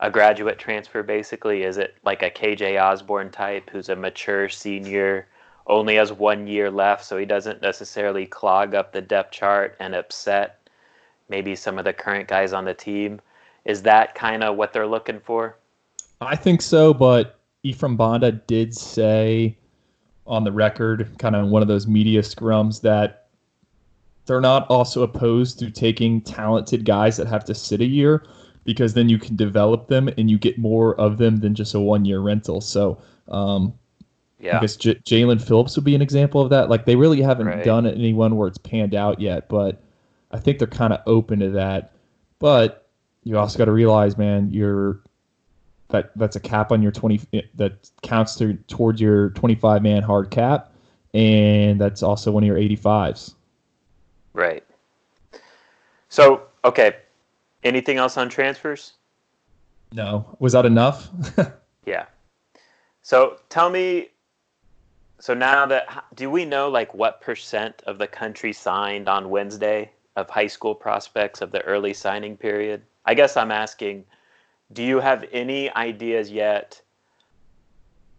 [0.00, 1.62] a graduate transfer basically?
[1.62, 5.28] Is it like a KJ Osborn type who's a mature senior
[5.66, 9.94] only has one year left so he doesn't necessarily clog up the depth chart and
[9.94, 10.68] upset
[11.30, 13.20] maybe some of the current guys on the team?
[13.64, 15.56] Is that kind of what they're looking for?
[16.20, 19.56] I think so but Ephraim Banda did say
[20.26, 23.23] on the record kind of one of those media scrums that
[24.26, 28.24] they're not also opposed to taking talented guys that have to sit a year
[28.64, 31.80] because then you can develop them and you get more of them than just a
[31.80, 32.60] one year rental.
[32.60, 33.74] So, um,
[34.38, 34.58] yeah.
[34.58, 36.68] I guess J- Jaelan Phillips would be an example of that.
[36.68, 37.64] Like they really haven't right.
[37.64, 39.82] done anyone where it's panned out yet, but
[40.30, 41.92] I think they're kind of open to that.
[42.38, 42.88] But
[43.22, 45.00] you also got to realize, man, you're
[45.88, 47.20] that that's a cap on your 20
[47.54, 50.72] that counts to towards your 25 man hard cap,
[51.12, 53.34] and that's also one of your 85s.
[54.34, 54.64] Right.
[56.08, 56.96] So, okay.
[57.62, 58.92] Anything else on transfers?
[59.92, 60.36] No.
[60.38, 61.08] Was that enough?
[61.86, 62.06] yeah.
[63.02, 64.08] So tell me.
[65.20, 69.90] So now that do we know like what percent of the country signed on Wednesday
[70.16, 72.82] of high school prospects of the early signing period?
[73.06, 74.04] I guess I'm asking,
[74.72, 76.80] do you have any ideas yet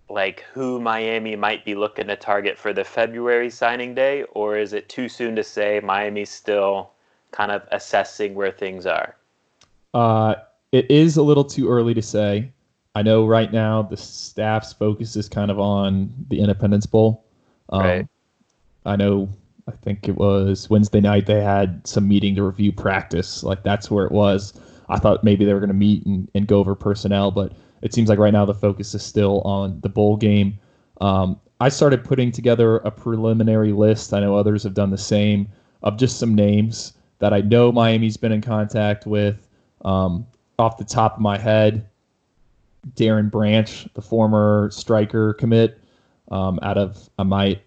[0.10, 4.74] like who Miami might be looking to target for the February signing day, or is
[4.74, 6.92] it too soon to say Miami's still
[7.32, 9.16] kind of assessing where things are?
[9.94, 10.36] Uh,
[10.72, 12.52] it is a little too early to say.
[12.96, 17.26] I know right now the staff's focus is kind of on the Independence Bowl.
[17.70, 18.08] Um, right.
[18.86, 19.30] I know.
[19.68, 21.26] I think it was Wednesday night.
[21.26, 23.44] They had some meeting to review practice.
[23.44, 24.54] Like that's where it was.
[24.90, 27.54] I thought maybe they were going to meet and, and go over personnel, but
[27.86, 30.58] it seems like right now the focus is still on the bowl game.
[31.02, 34.12] Um, I started putting together a preliminary list.
[34.12, 35.48] I know others have done the same
[35.84, 39.48] of just some names that I know Miami's been in contact with.
[39.84, 40.26] Um,
[40.58, 41.88] off the top of my head,
[42.96, 45.80] Darren Branch, the former striker commit
[46.32, 47.62] um, out of might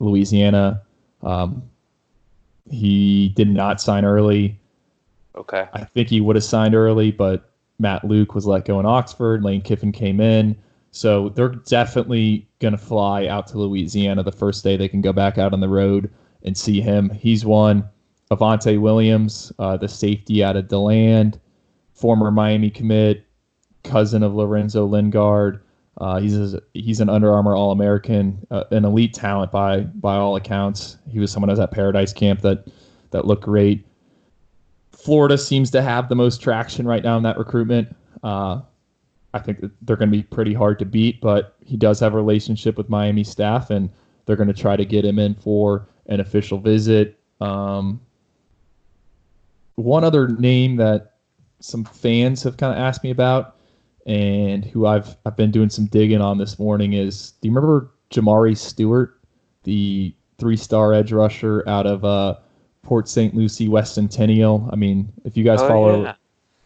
[0.00, 0.82] Louisiana.
[1.22, 1.62] Um,
[2.70, 4.60] he did not sign early.
[5.34, 5.66] Okay.
[5.72, 9.42] I think he would have signed early, but Matt Luke was let go in Oxford.
[9.42, 10.56] Lane Kiffin came in.
[10.92, 15.12] So they're definitely going to fly out to Louisiana the first day they can go
[15.12, 16.10] back out on the road
[16.44, 17.10] and see him.
[17.10, 17.88] He's one.
[18.30, 21.38] Avantae Williams, uh, the safety out of DeLand,
[21.92, 23.26] former Miami commit,
[23.84, 25.62] cousin of Lorenzo Lingard.
[25.98, 30.16] Uh, he's a, he's an Under Armour All American, uh, an elite talent by by
[30.16, 30.96] all accounts.
[31.10, 32.66] He was someone who was at Paradise Camp that
[33.10, 33.84] that looked great.
[35.02, 37.94] Florida seems to have the most traction right now in that recruitment.
[38.22, 38.60] Uh,
[39.34, 42.16] I think they're going to be pretty hard to beat, but he does have a
[42.16, 43.90] relationship with Miami staff, and
[44.26, 47.18] they're going to try to get him in for an official visit.
[47.40, 48.00] Um,
[49.74, 51.14] one other name that
[51.58, 53.56] some fans have kind of asked me about,
[54.06, 57.90] and who I've I've been doing some digging on this morning is do you remember
[58.10, 59.18] Jamari Stewart,
[59.64, 62.36] the three-star edge rusher out of uh,
[62.82, 63.34] Port St.
[63.34, 64.68] Lucie West Centennial?
[64.72, 66.14] I mean, if you guys Oh, follow yeah.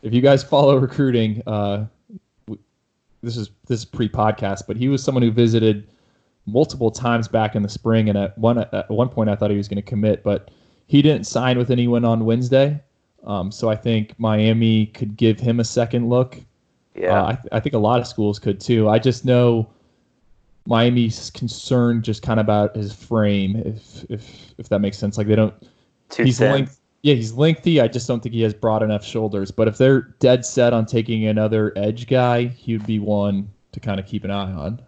[0.03, 1.85] if you guys follow recruiting, uh,
[2.47, 2.63] w-
[3.23, 5.87] this is this is pre-podcast, but he was someone who visited
[6.47, 9.57] multiple times back in the spring, and at one at one point I thought he
[9.57, 10.51] was going to commit, but
[10.87, 12.81] he didn't sign with anyone on Wednesday.
[13.25, 16.39] Um, so I think Miami could give him a second look.
[16.95, 17.21] Yeah.
[17.21, 18.89] Uh, I, th- I think a lot of schools could too.
[18.89, 19.69] I just know
[20.67, 25.19] Miami's concerned just kind of about his frame, if if if that makes sense.
[25.19, 25.55] Like they don't
[26.15, 27.81] He's length, yeah, he's lengthy.
[27.81, 29.51] I just don't think he has broad enough shoulders.
[29.51, 33.81] But if they're dead set on taking another edge guy, he would be one to
[33.81, 34.81] kind of keep an eye on.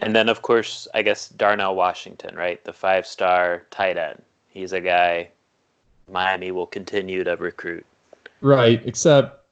[0.00, 2.62] And then, of course, I guess Darnell Washington, right?
[2.64, 4.22] The five star tight end.
[4.48, 5.30] He's a guy
[6.10, 7.84] Miami will continue to recruit.
[8.40, 9.46] Right, except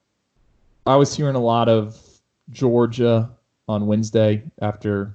[0.87, 1.99] I was hearing a lot of
[2.51, 3.31] Georgia
[3.69, 5.15] on Wednesday after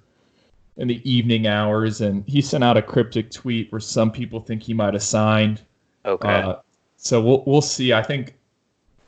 [0.78, 4.64] in the evening hours, and he sent out a cryptic tweet where some people think
[4.64, 5.62] he might have signed.
[6.08, 6.30] Okay.
[6.30, 6.56] Uh,
[6.96, 7.94] so we'll we'll see.
[7.94, 8.36] I think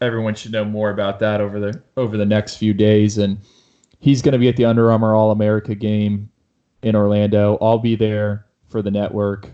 [0.02, 3.38] everyone should know more about that over the over the next few days, and
[4.00, 6.30] he's going to be at the Under Armour All America game
[6.84, 7.58] in Orlando.
[7.62, 9.50] I'll be there for the network,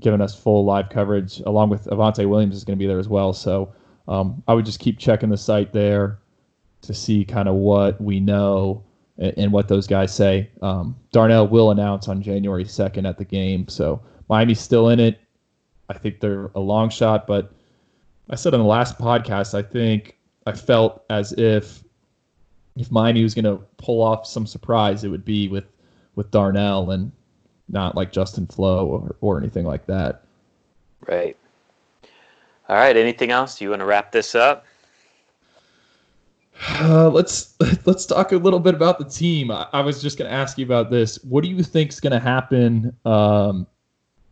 [0.00, 3.08] giving us full live coverage, along with Avantae Williams is going to be there as
[3.08, 3.32] well.
[3.32, 3.74] So
[4.06, 6.18] um, I would just keep checking the site there
[6.82, 8.84] to see kind of what we know
[9.18, 10.50] and, and what those guys say.
[10.62, 13.66] Um, Darnell will announce on January 2nd at the game.
[13.68, 15.18] So Miami's still in it.
[15.88, 17.52] I think they're a long shot, but
[18.30, 20.16] I said on the last podcast, I think
[20.46, 21.82] I felt as if
[22.76, 25.66] if Miami was going to pull off some surprise, it would be with
[26.16, 27.12] with Darnell and
[27.68, 30.22] not like Justin Flowe or, or anything like that.
[31.08, 31.36] right.
[32.68, 32.96] All right.
[32.96, 33.58] Anything else?
[33.58, 34.64] Do you want to wrap this up?
[36.68, 37.54] Uh, let's
[37.84, 39.50] let's talk a little bit about the team.
[39.50, 41.22] I, I was just going to ask you about this.
[41.24, 43.66] What do you think is going to happen um,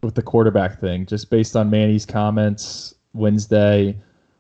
[0.03, 1.07] with the quarterback thing?
[1.07, 3.97] Just based on Manny's comments Wednesday,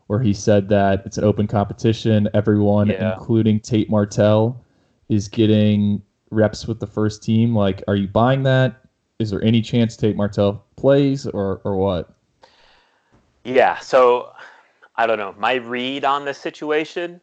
[0.08, 2.28] where he said that it's an open competition.
[2.34, 3.14] Everyone, Yeah.
[3.14, 4.62] including Tate Martell,
[5.08, 7.54] is getting reps with the first team.
[7.54, 8.76] Like, are you buying that?
[9.18, 12.10] Is there any chance Tate Martell plays, or or what?
[13.44, 13.78] Yeah.
[13.78, 14.32] So
[14.96, 15.34] I don't know.
[15.38, 17.20] My read on the situation,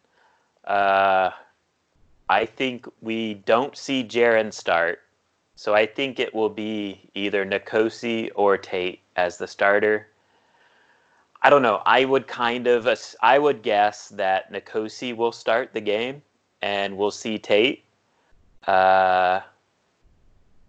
[0.66, 1.32] uh,
[2.30, 5.00] I think we don't see Jarren start.
[5.60, 10.08] So I think it will be either N'Kosi or Tate as the starter.
[11.42, 11.82] I don't know.
[11.86, 12.88] I would kind of,
[13.22, 16.22] I would guess that N'Kosi will start the game
[16.62, 17.84] and we'll see Tate.
[18.68, 19.42] Uh,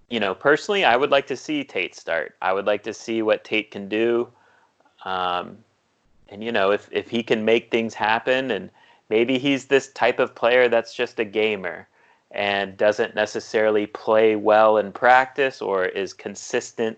[0.08, 2.34] you know, personally, I would like to see Tate start.
[2.42, 4.26] I would like to see what Tate can do.
[5.04, 5.58] Um,
[6.30, 8.70] and you know, if if he can make things happen, and
[9.08, 11.86] maybe he's this type of player that's just a gamer
[12.30, 16.96] and doesn't necessarily play well in practice or is consistent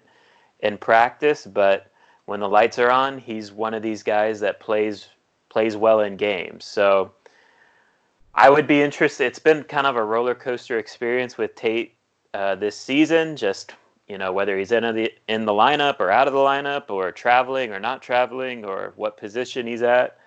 [0.61, 1.91] in practice, but
[2.27, 5.09] when the lights are on, he's one of these guys that plays
[5.49, 6.65] plays well in games.
[6.65, 7.13] So
[8.35, 9.27] I would be interested.
[9.27, 11.95] It's been kind of a roller coaster experience with Tate
[12.33, 13.37] uh, this season.
[13.37, 13.75] Just
[14.09, 17.13] you know whether he's in the in the lineup or out of the lineup or
[17.13, 20.19] traveling or not traveling or what position he's at.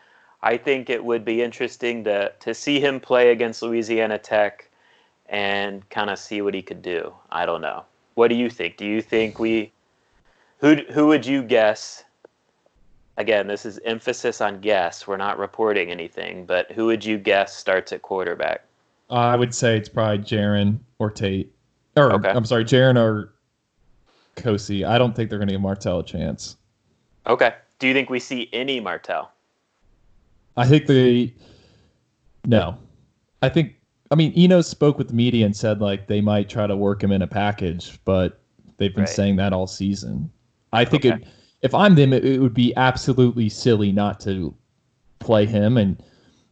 [0.43, 4.64] I think it would be interesting to to see him play against Louisiana Tech
[5.29, 7.13] and kind of see what he could do.
[7.31, 7.85] I don't know.
[8.15, 8.77] What do you think?
[8.77, 9.71] Do you think we
[10.59, 12.03] who who would you guess?
[13.17, 15.07] Again, this is emphasis on guess.
[15.07, 18.65] We're not reporting anything, but who would you guess starts at quarterback?
[19.09, 21.51] I would say it's probably Jarren or Tate.
[21.95, 22.29] Or Okay.
[22.29, 23.33] I'm sorry, Jarren or
[24.35, 24.85] Kosi.
[24.85, 26.57] I don't think they're going to give Martell a chance.
[27.27, 27.53] Okay.
[27.79, 29.31] Do you think we see any Martell?
[30.57, 31.33] I think they
[32.45, 32.77] no.
[33.41, 33.75] I think
[34.15, 37.03] I mean Enos spoke with the media and said like they might try to work
[37.03, 38.39] him in a package, but
[38.77, 39.09] They've been Right.
[39.09, 40.29] saying that all season.
[40.73, 41.15] I think Okay.
[41.15, 41.27] it,
[41.61, 44.53] if I'm them, it, it would be absolutely silly not to
[45.19, 46.01] play him and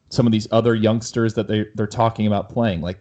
[0.10, 2.82] some of these other youngsters that they they're talking about playing.
[2.82, 3.00] Like,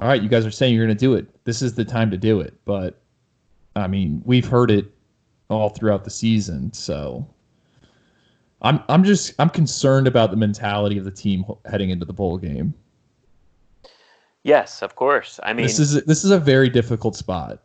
[0.00, 1.26] all right, you guys are saying you're going to do it.
[1.44, 2.54] This is the time to do it.
[2.64, 3.02] But
[3.76, 4.86] I mean, we've heard it
[5.50, 7.26] all throughout the season, so
[8.62, 12.38] I'm I'm just I'm concerned about the mentality of the team heading into the bowl
[12.38, 12.72] game.
[14.44, 15.40] Yes, of course.
[15.42, 17.60] I mean, this is this is a very difficult spot.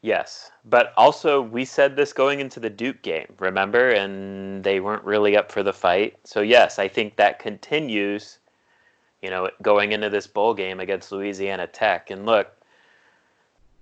[0.00, 3.90] Yes, but also we said this going into the Duke game, remember?
[3.90, 6.16] And they weren't really up for the fight.
[6.22, 8.38] So yes, I think that continues,
[9.20, 12.12] you know, going into this bowl game against Louisiana Tech.
[12.12, 12.52] And look,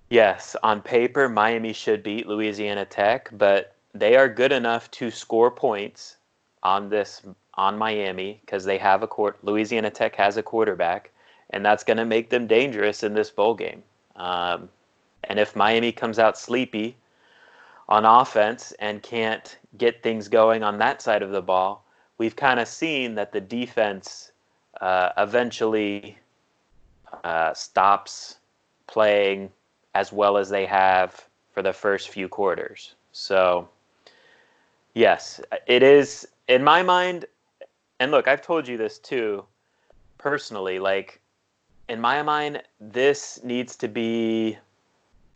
[0.09, 5.51] yes, on paper Miami should beat Louisiana Tech, but they are good enough to score
[5.51, 6.17] points
[6.63, 7.21] on this
[7.53, 11.11] on Miami because they have a court Louisiana Tech has a quarterback
[11.51, 13.83] and that's going to make them dangerous in this bowl game.
[14.15, 14.69] Um,
[15.25, 16.95] and if Miami comes out sleepy
[17.89, 21.83] on offense and can't get things going on that side of the ball,
[22.17, 24.31] we've kind of seen that the defense
[24.81, 26.17] uh, eventually
[27.23, 28.37] uh, stops
[28.87, 29.49] playing
[29.93, 32.95] as well as they have for the first few quarters.
[33.11, 33.67] So,
[34.93, 37.25] yes, it is, in my mind,
[37.99, 39.45] and look, I've told you this too
[40.17, 41.21] personally, like,
[41.87, 44.57] in my mind, this needs to be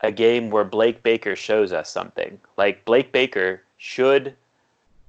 [0.02, 2.40] a game where Blake Baker shows us something.
[2.58, 4.36] Like Blake Baker should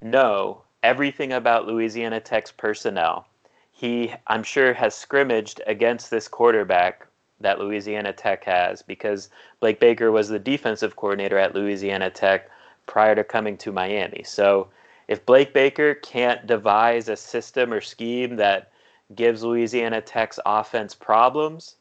[0.01, 3.25] know everything about Louisiana Tech's personnel.
[3.71, 7.07] He, I'm sure, has scrimmaged against this quarterback
[7.39, 9.29] that Louisiana Tech has because
[9.59, 12.49] Blake Baker was the defensive coordinator at Louisiana Tech
[12.85, 14.23] prior to coming to Miami.
[14.23, 14.67] So
[15.07, 18.70] if Blake Baker can't devise a system or scheme that
[19.15, 21.75] gives Louisiana Tech's offense problems,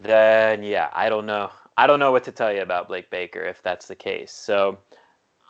[0.00, 1.50] then yeah, I don't know.
[1.76, 4.32] I don't know what to tell you about Blake Baker if that's the case.
[4.32, 4.78] So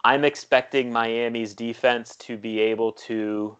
[0.04, 3.56] I'm expecting Miami's defense to be able to,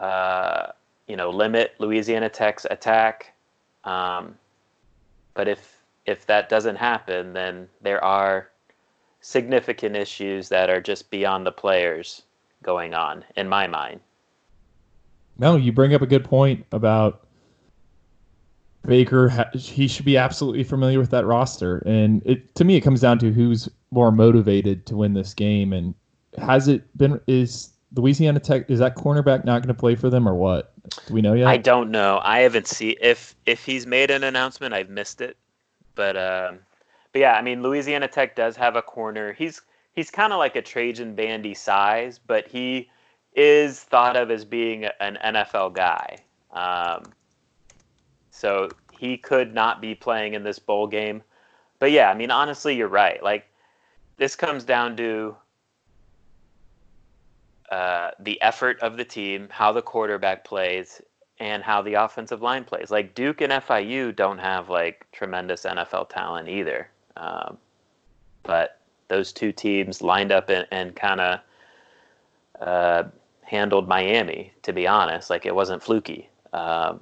[0.00, 0.66] uh,
[1.06, 3.34] you know, limit Louisiana Tech's attack.
[3.84, 4.36] Um,
[5.34, 8.50] but if if that doesn't happen, then there are
[9.20, 12.22] significant issues that are just beyond the players
[12.62, 14.00] going on in my mind.
[15.38, 17.26] No, you bring up a good point about
[18.86, 19.28] Baker.
[19.54, 23.18] He should be absolutely familiar with that roster, and it to me it comes down
[23.20, 25.72] to who's more motivated to win this game.
[25.72, 25.94] And
[26.38, 27.20] has it been?
[27.26, 30.72] Is Louisiana Tech is that cornerback not going to play for them or what?
[31.06, 31.46] Do we know yet?
[31.46, 32.20] I don't know.
[32.22, 34.74] I haven't seen if if he's made an announcement.
[34.74, 35.36] I've missed it,
[35.94, 36.58] but um,
[37.12, 39.32] but yeah, I mean Louisiana Tech does have a corner.
[39.32, 39.60] He's
[39.92, 42.90] he's kind of like a Trajan Bandy size, but he
[43.34, 46.18] is thought of as being an NFL guy.
[46.52, 47.12] Um,
[48.30, 48.68] so
[48.98, 51.22] he could not be playing in this bowl game.
[51.78, 53.22] But yeah, I mean honestly, you're right.
[53.22, 53.46] Like
[54.16, 55.36] this comes down to
[57.70, 61.00] uh, the effort of the team, how the quarterback plays,
[61.38, 62.90] and how the offensive line plays.
[62.90, 67.58] Like Duke and FIU don't have like tremendous NFL talent either, um,
[68.42, 71.40] but those two teams lined up and, and kind of
[72.60, 73.04] uh,
[73.42, 74.52] handled Miami.
[74.62, 76.28] To be honest, like it wasn't fluky.
[76.52, 77.00] Um,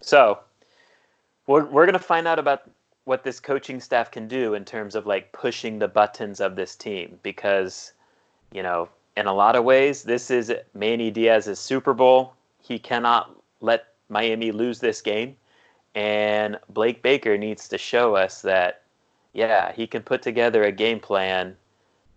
[0.00, 0.40] so
[1.46, 2.62] we're we're gonna find out about
[3.04, 6.76] what this coaching staff can do in terms of like pushing the buttons of this
[6.76, 7.92] team because
[8.52, 12.34] you know in a lot of ways this is Manny Diaz's Super Bowl.
[12.60, 15.36] He cannot let Miami lose this game
[15.94, 18.82] and Blake Baker needs to show us that
[19.32, 21.56] yeah, he can put together a game plan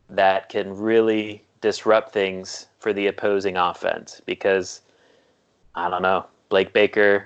[0.09, 4.81] that can really disrupt things for the opposing offense because
[5.75, 7.25] I don't know, Blake Baker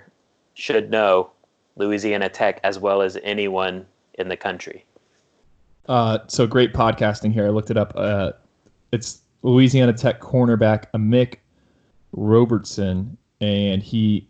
[0.53, 1.31] should know
[1.75, 4.85] Louisiana Tech as well as anyone in the country.
[5.89, 7.47] Uh, so great podcasting here.
[7.47, 7.93] I looked it up.
[7.95, 8.33] Uh,
[8.91, 11.37] it's Louisiana Tech cornerback Amik
[12.11, 14.29] Robertson, and he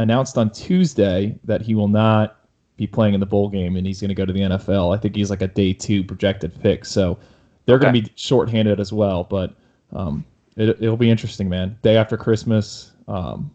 [0.00, 2.38] announced on Tuesday that he will not
[2.76, 4.92] be playing in the bowl game, and he's going to go to the NFL.
[4.92, 7.20] I think he's like a day two projected pick, so
[7.66, 9.24] they're going to be shorthanded as well.
[9.24, 9.54] But
[9.92, 10.24] um,
[10.56, 11.78] it, it'll be interesting, man.
[11.82, 13.50] Day after Christmas, um,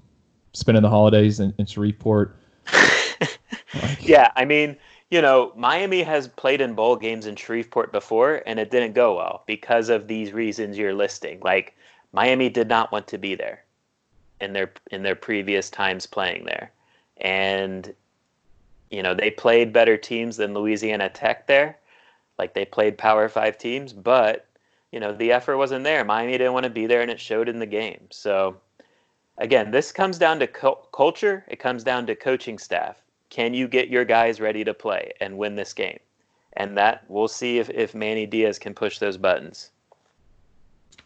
[0.54, 2.36] spending the holidays in, in Shreveport.
[2.74, 3.38] Like,
[4.08, 4.78] Yeah, I mean,
[5.10, 9.16] you know, Miami has played in bowl games in Shreveport before, and it didn't go
[9.16, 11.40] well because of these reasons you're listing.
[11.42, 11.76] Like,
[12.12, 13.64] Miami did not want to be there
[14.42, 16.72] in their in their previous times playing there,
[17.18, 17.94] and
[18.90, 21.78] you know they played better teams than Louisiana Tech there.
[22.38, 24.46] Like they played Power Five teams, but
[24.92, 26.04] you know the effort wasn't there.
[26.04, 28.08] Miami didn't want to be there, and it showed in the game.
[28.12, 28.58] So
[29.38, 31.46] again, this comes down to cul- culture.
[31.48, 33.02] It comes down to coaching staff.
[33.30, 36.00] Can you get your guys ready to play and win this game?
[36.58, 39.72] and that we'll see if, if Manny Diaz can push those buttons.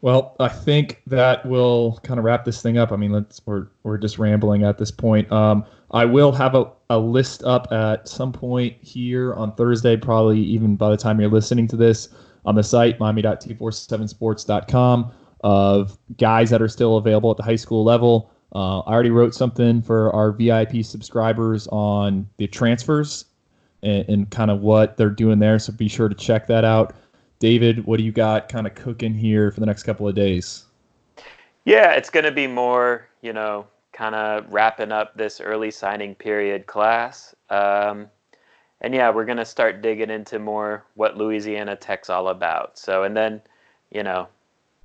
[0.01, 2.91] Well, I think that will kind of wrap this thing up.
[2.91, 5.31] I mean, let's we're we're just rambling at this point.
[5.31, 10.39] Um, I will have a, a list up at some point here on Thursday, probably
[10.39, 12.09] even by the time you're listening to this
[12.45, 18.31] on the site, miami.247sports.com, of guys that are still available at the high school level.
[18.55, 23.25] Uh, I already wrote something for our VIP subscribers on the transfers
[23.83, 25.59] and, and kind of what they're doing there.
[25.59, 26.95] So be sure to check that out.
[27.41, 30.65] David, what do you got kind of cooking here for the next couple of days?
[31.65, 36.13] Yeah, it's going to be more, you know, kind of wrapping up this early signing
[36.13, 37.33] period class.
[37.49, 38.07] Um,
[38.81, 42.77] and yeah, we're going to start digging into more what Louisiana Tech's all about.
[42.77, 43.41] So, and then,
[43.89, 44.27] you know,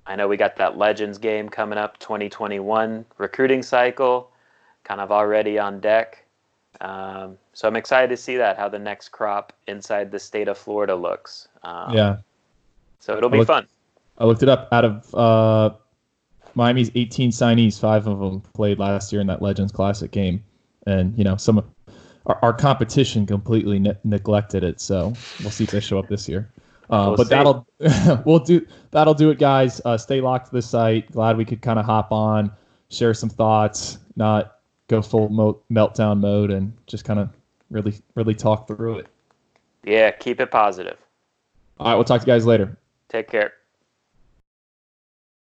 [0.07, 4.31] I know we got that Legends game coming up, 2021 recruiting cycle,
[4.83, 6.25] kind of already on deck.
[6.81, 10.57] Um, so I'm excited to see that, how the next crop inside the state of
[10.57, 11.49] Florida looks.
[11.63, 12.17] Um, yeah.
[13.07, 13.69] So it'll be looked, fun.
[14.19, 14.69] I looked it up.
[14.73, 15.77] Out of uh,
[16.57, 20.43] Miami's 18 signees, five of them played last year in that Legends Classic game,
[20.89, 21.65] and you know some
[22.27, 24.81] our, our competition completely ne- neglected it.
[24.81, 26.51] So we'll see if they show up this year.
[26.91, 27.35] Uh, we'll but see.
[27.37, 29.81] that'll we'll do that'll do it, guys.
[29.85, 31.13] Uh, stay locked to the site.
[31.13, 32.51] Glad we could kind of hop on,
[32.91, 34.57] share some thoughts, not
[34.89, 37.31] go full mo- meltdown mode, and just kind of
[37.71, 39.07] really really talk through it.
[39.85, 40.99] Yeah, keep it positive.
[41.79, 42.77] All right, we'll talk to you guys later.
[43.09, 43.53] Take care.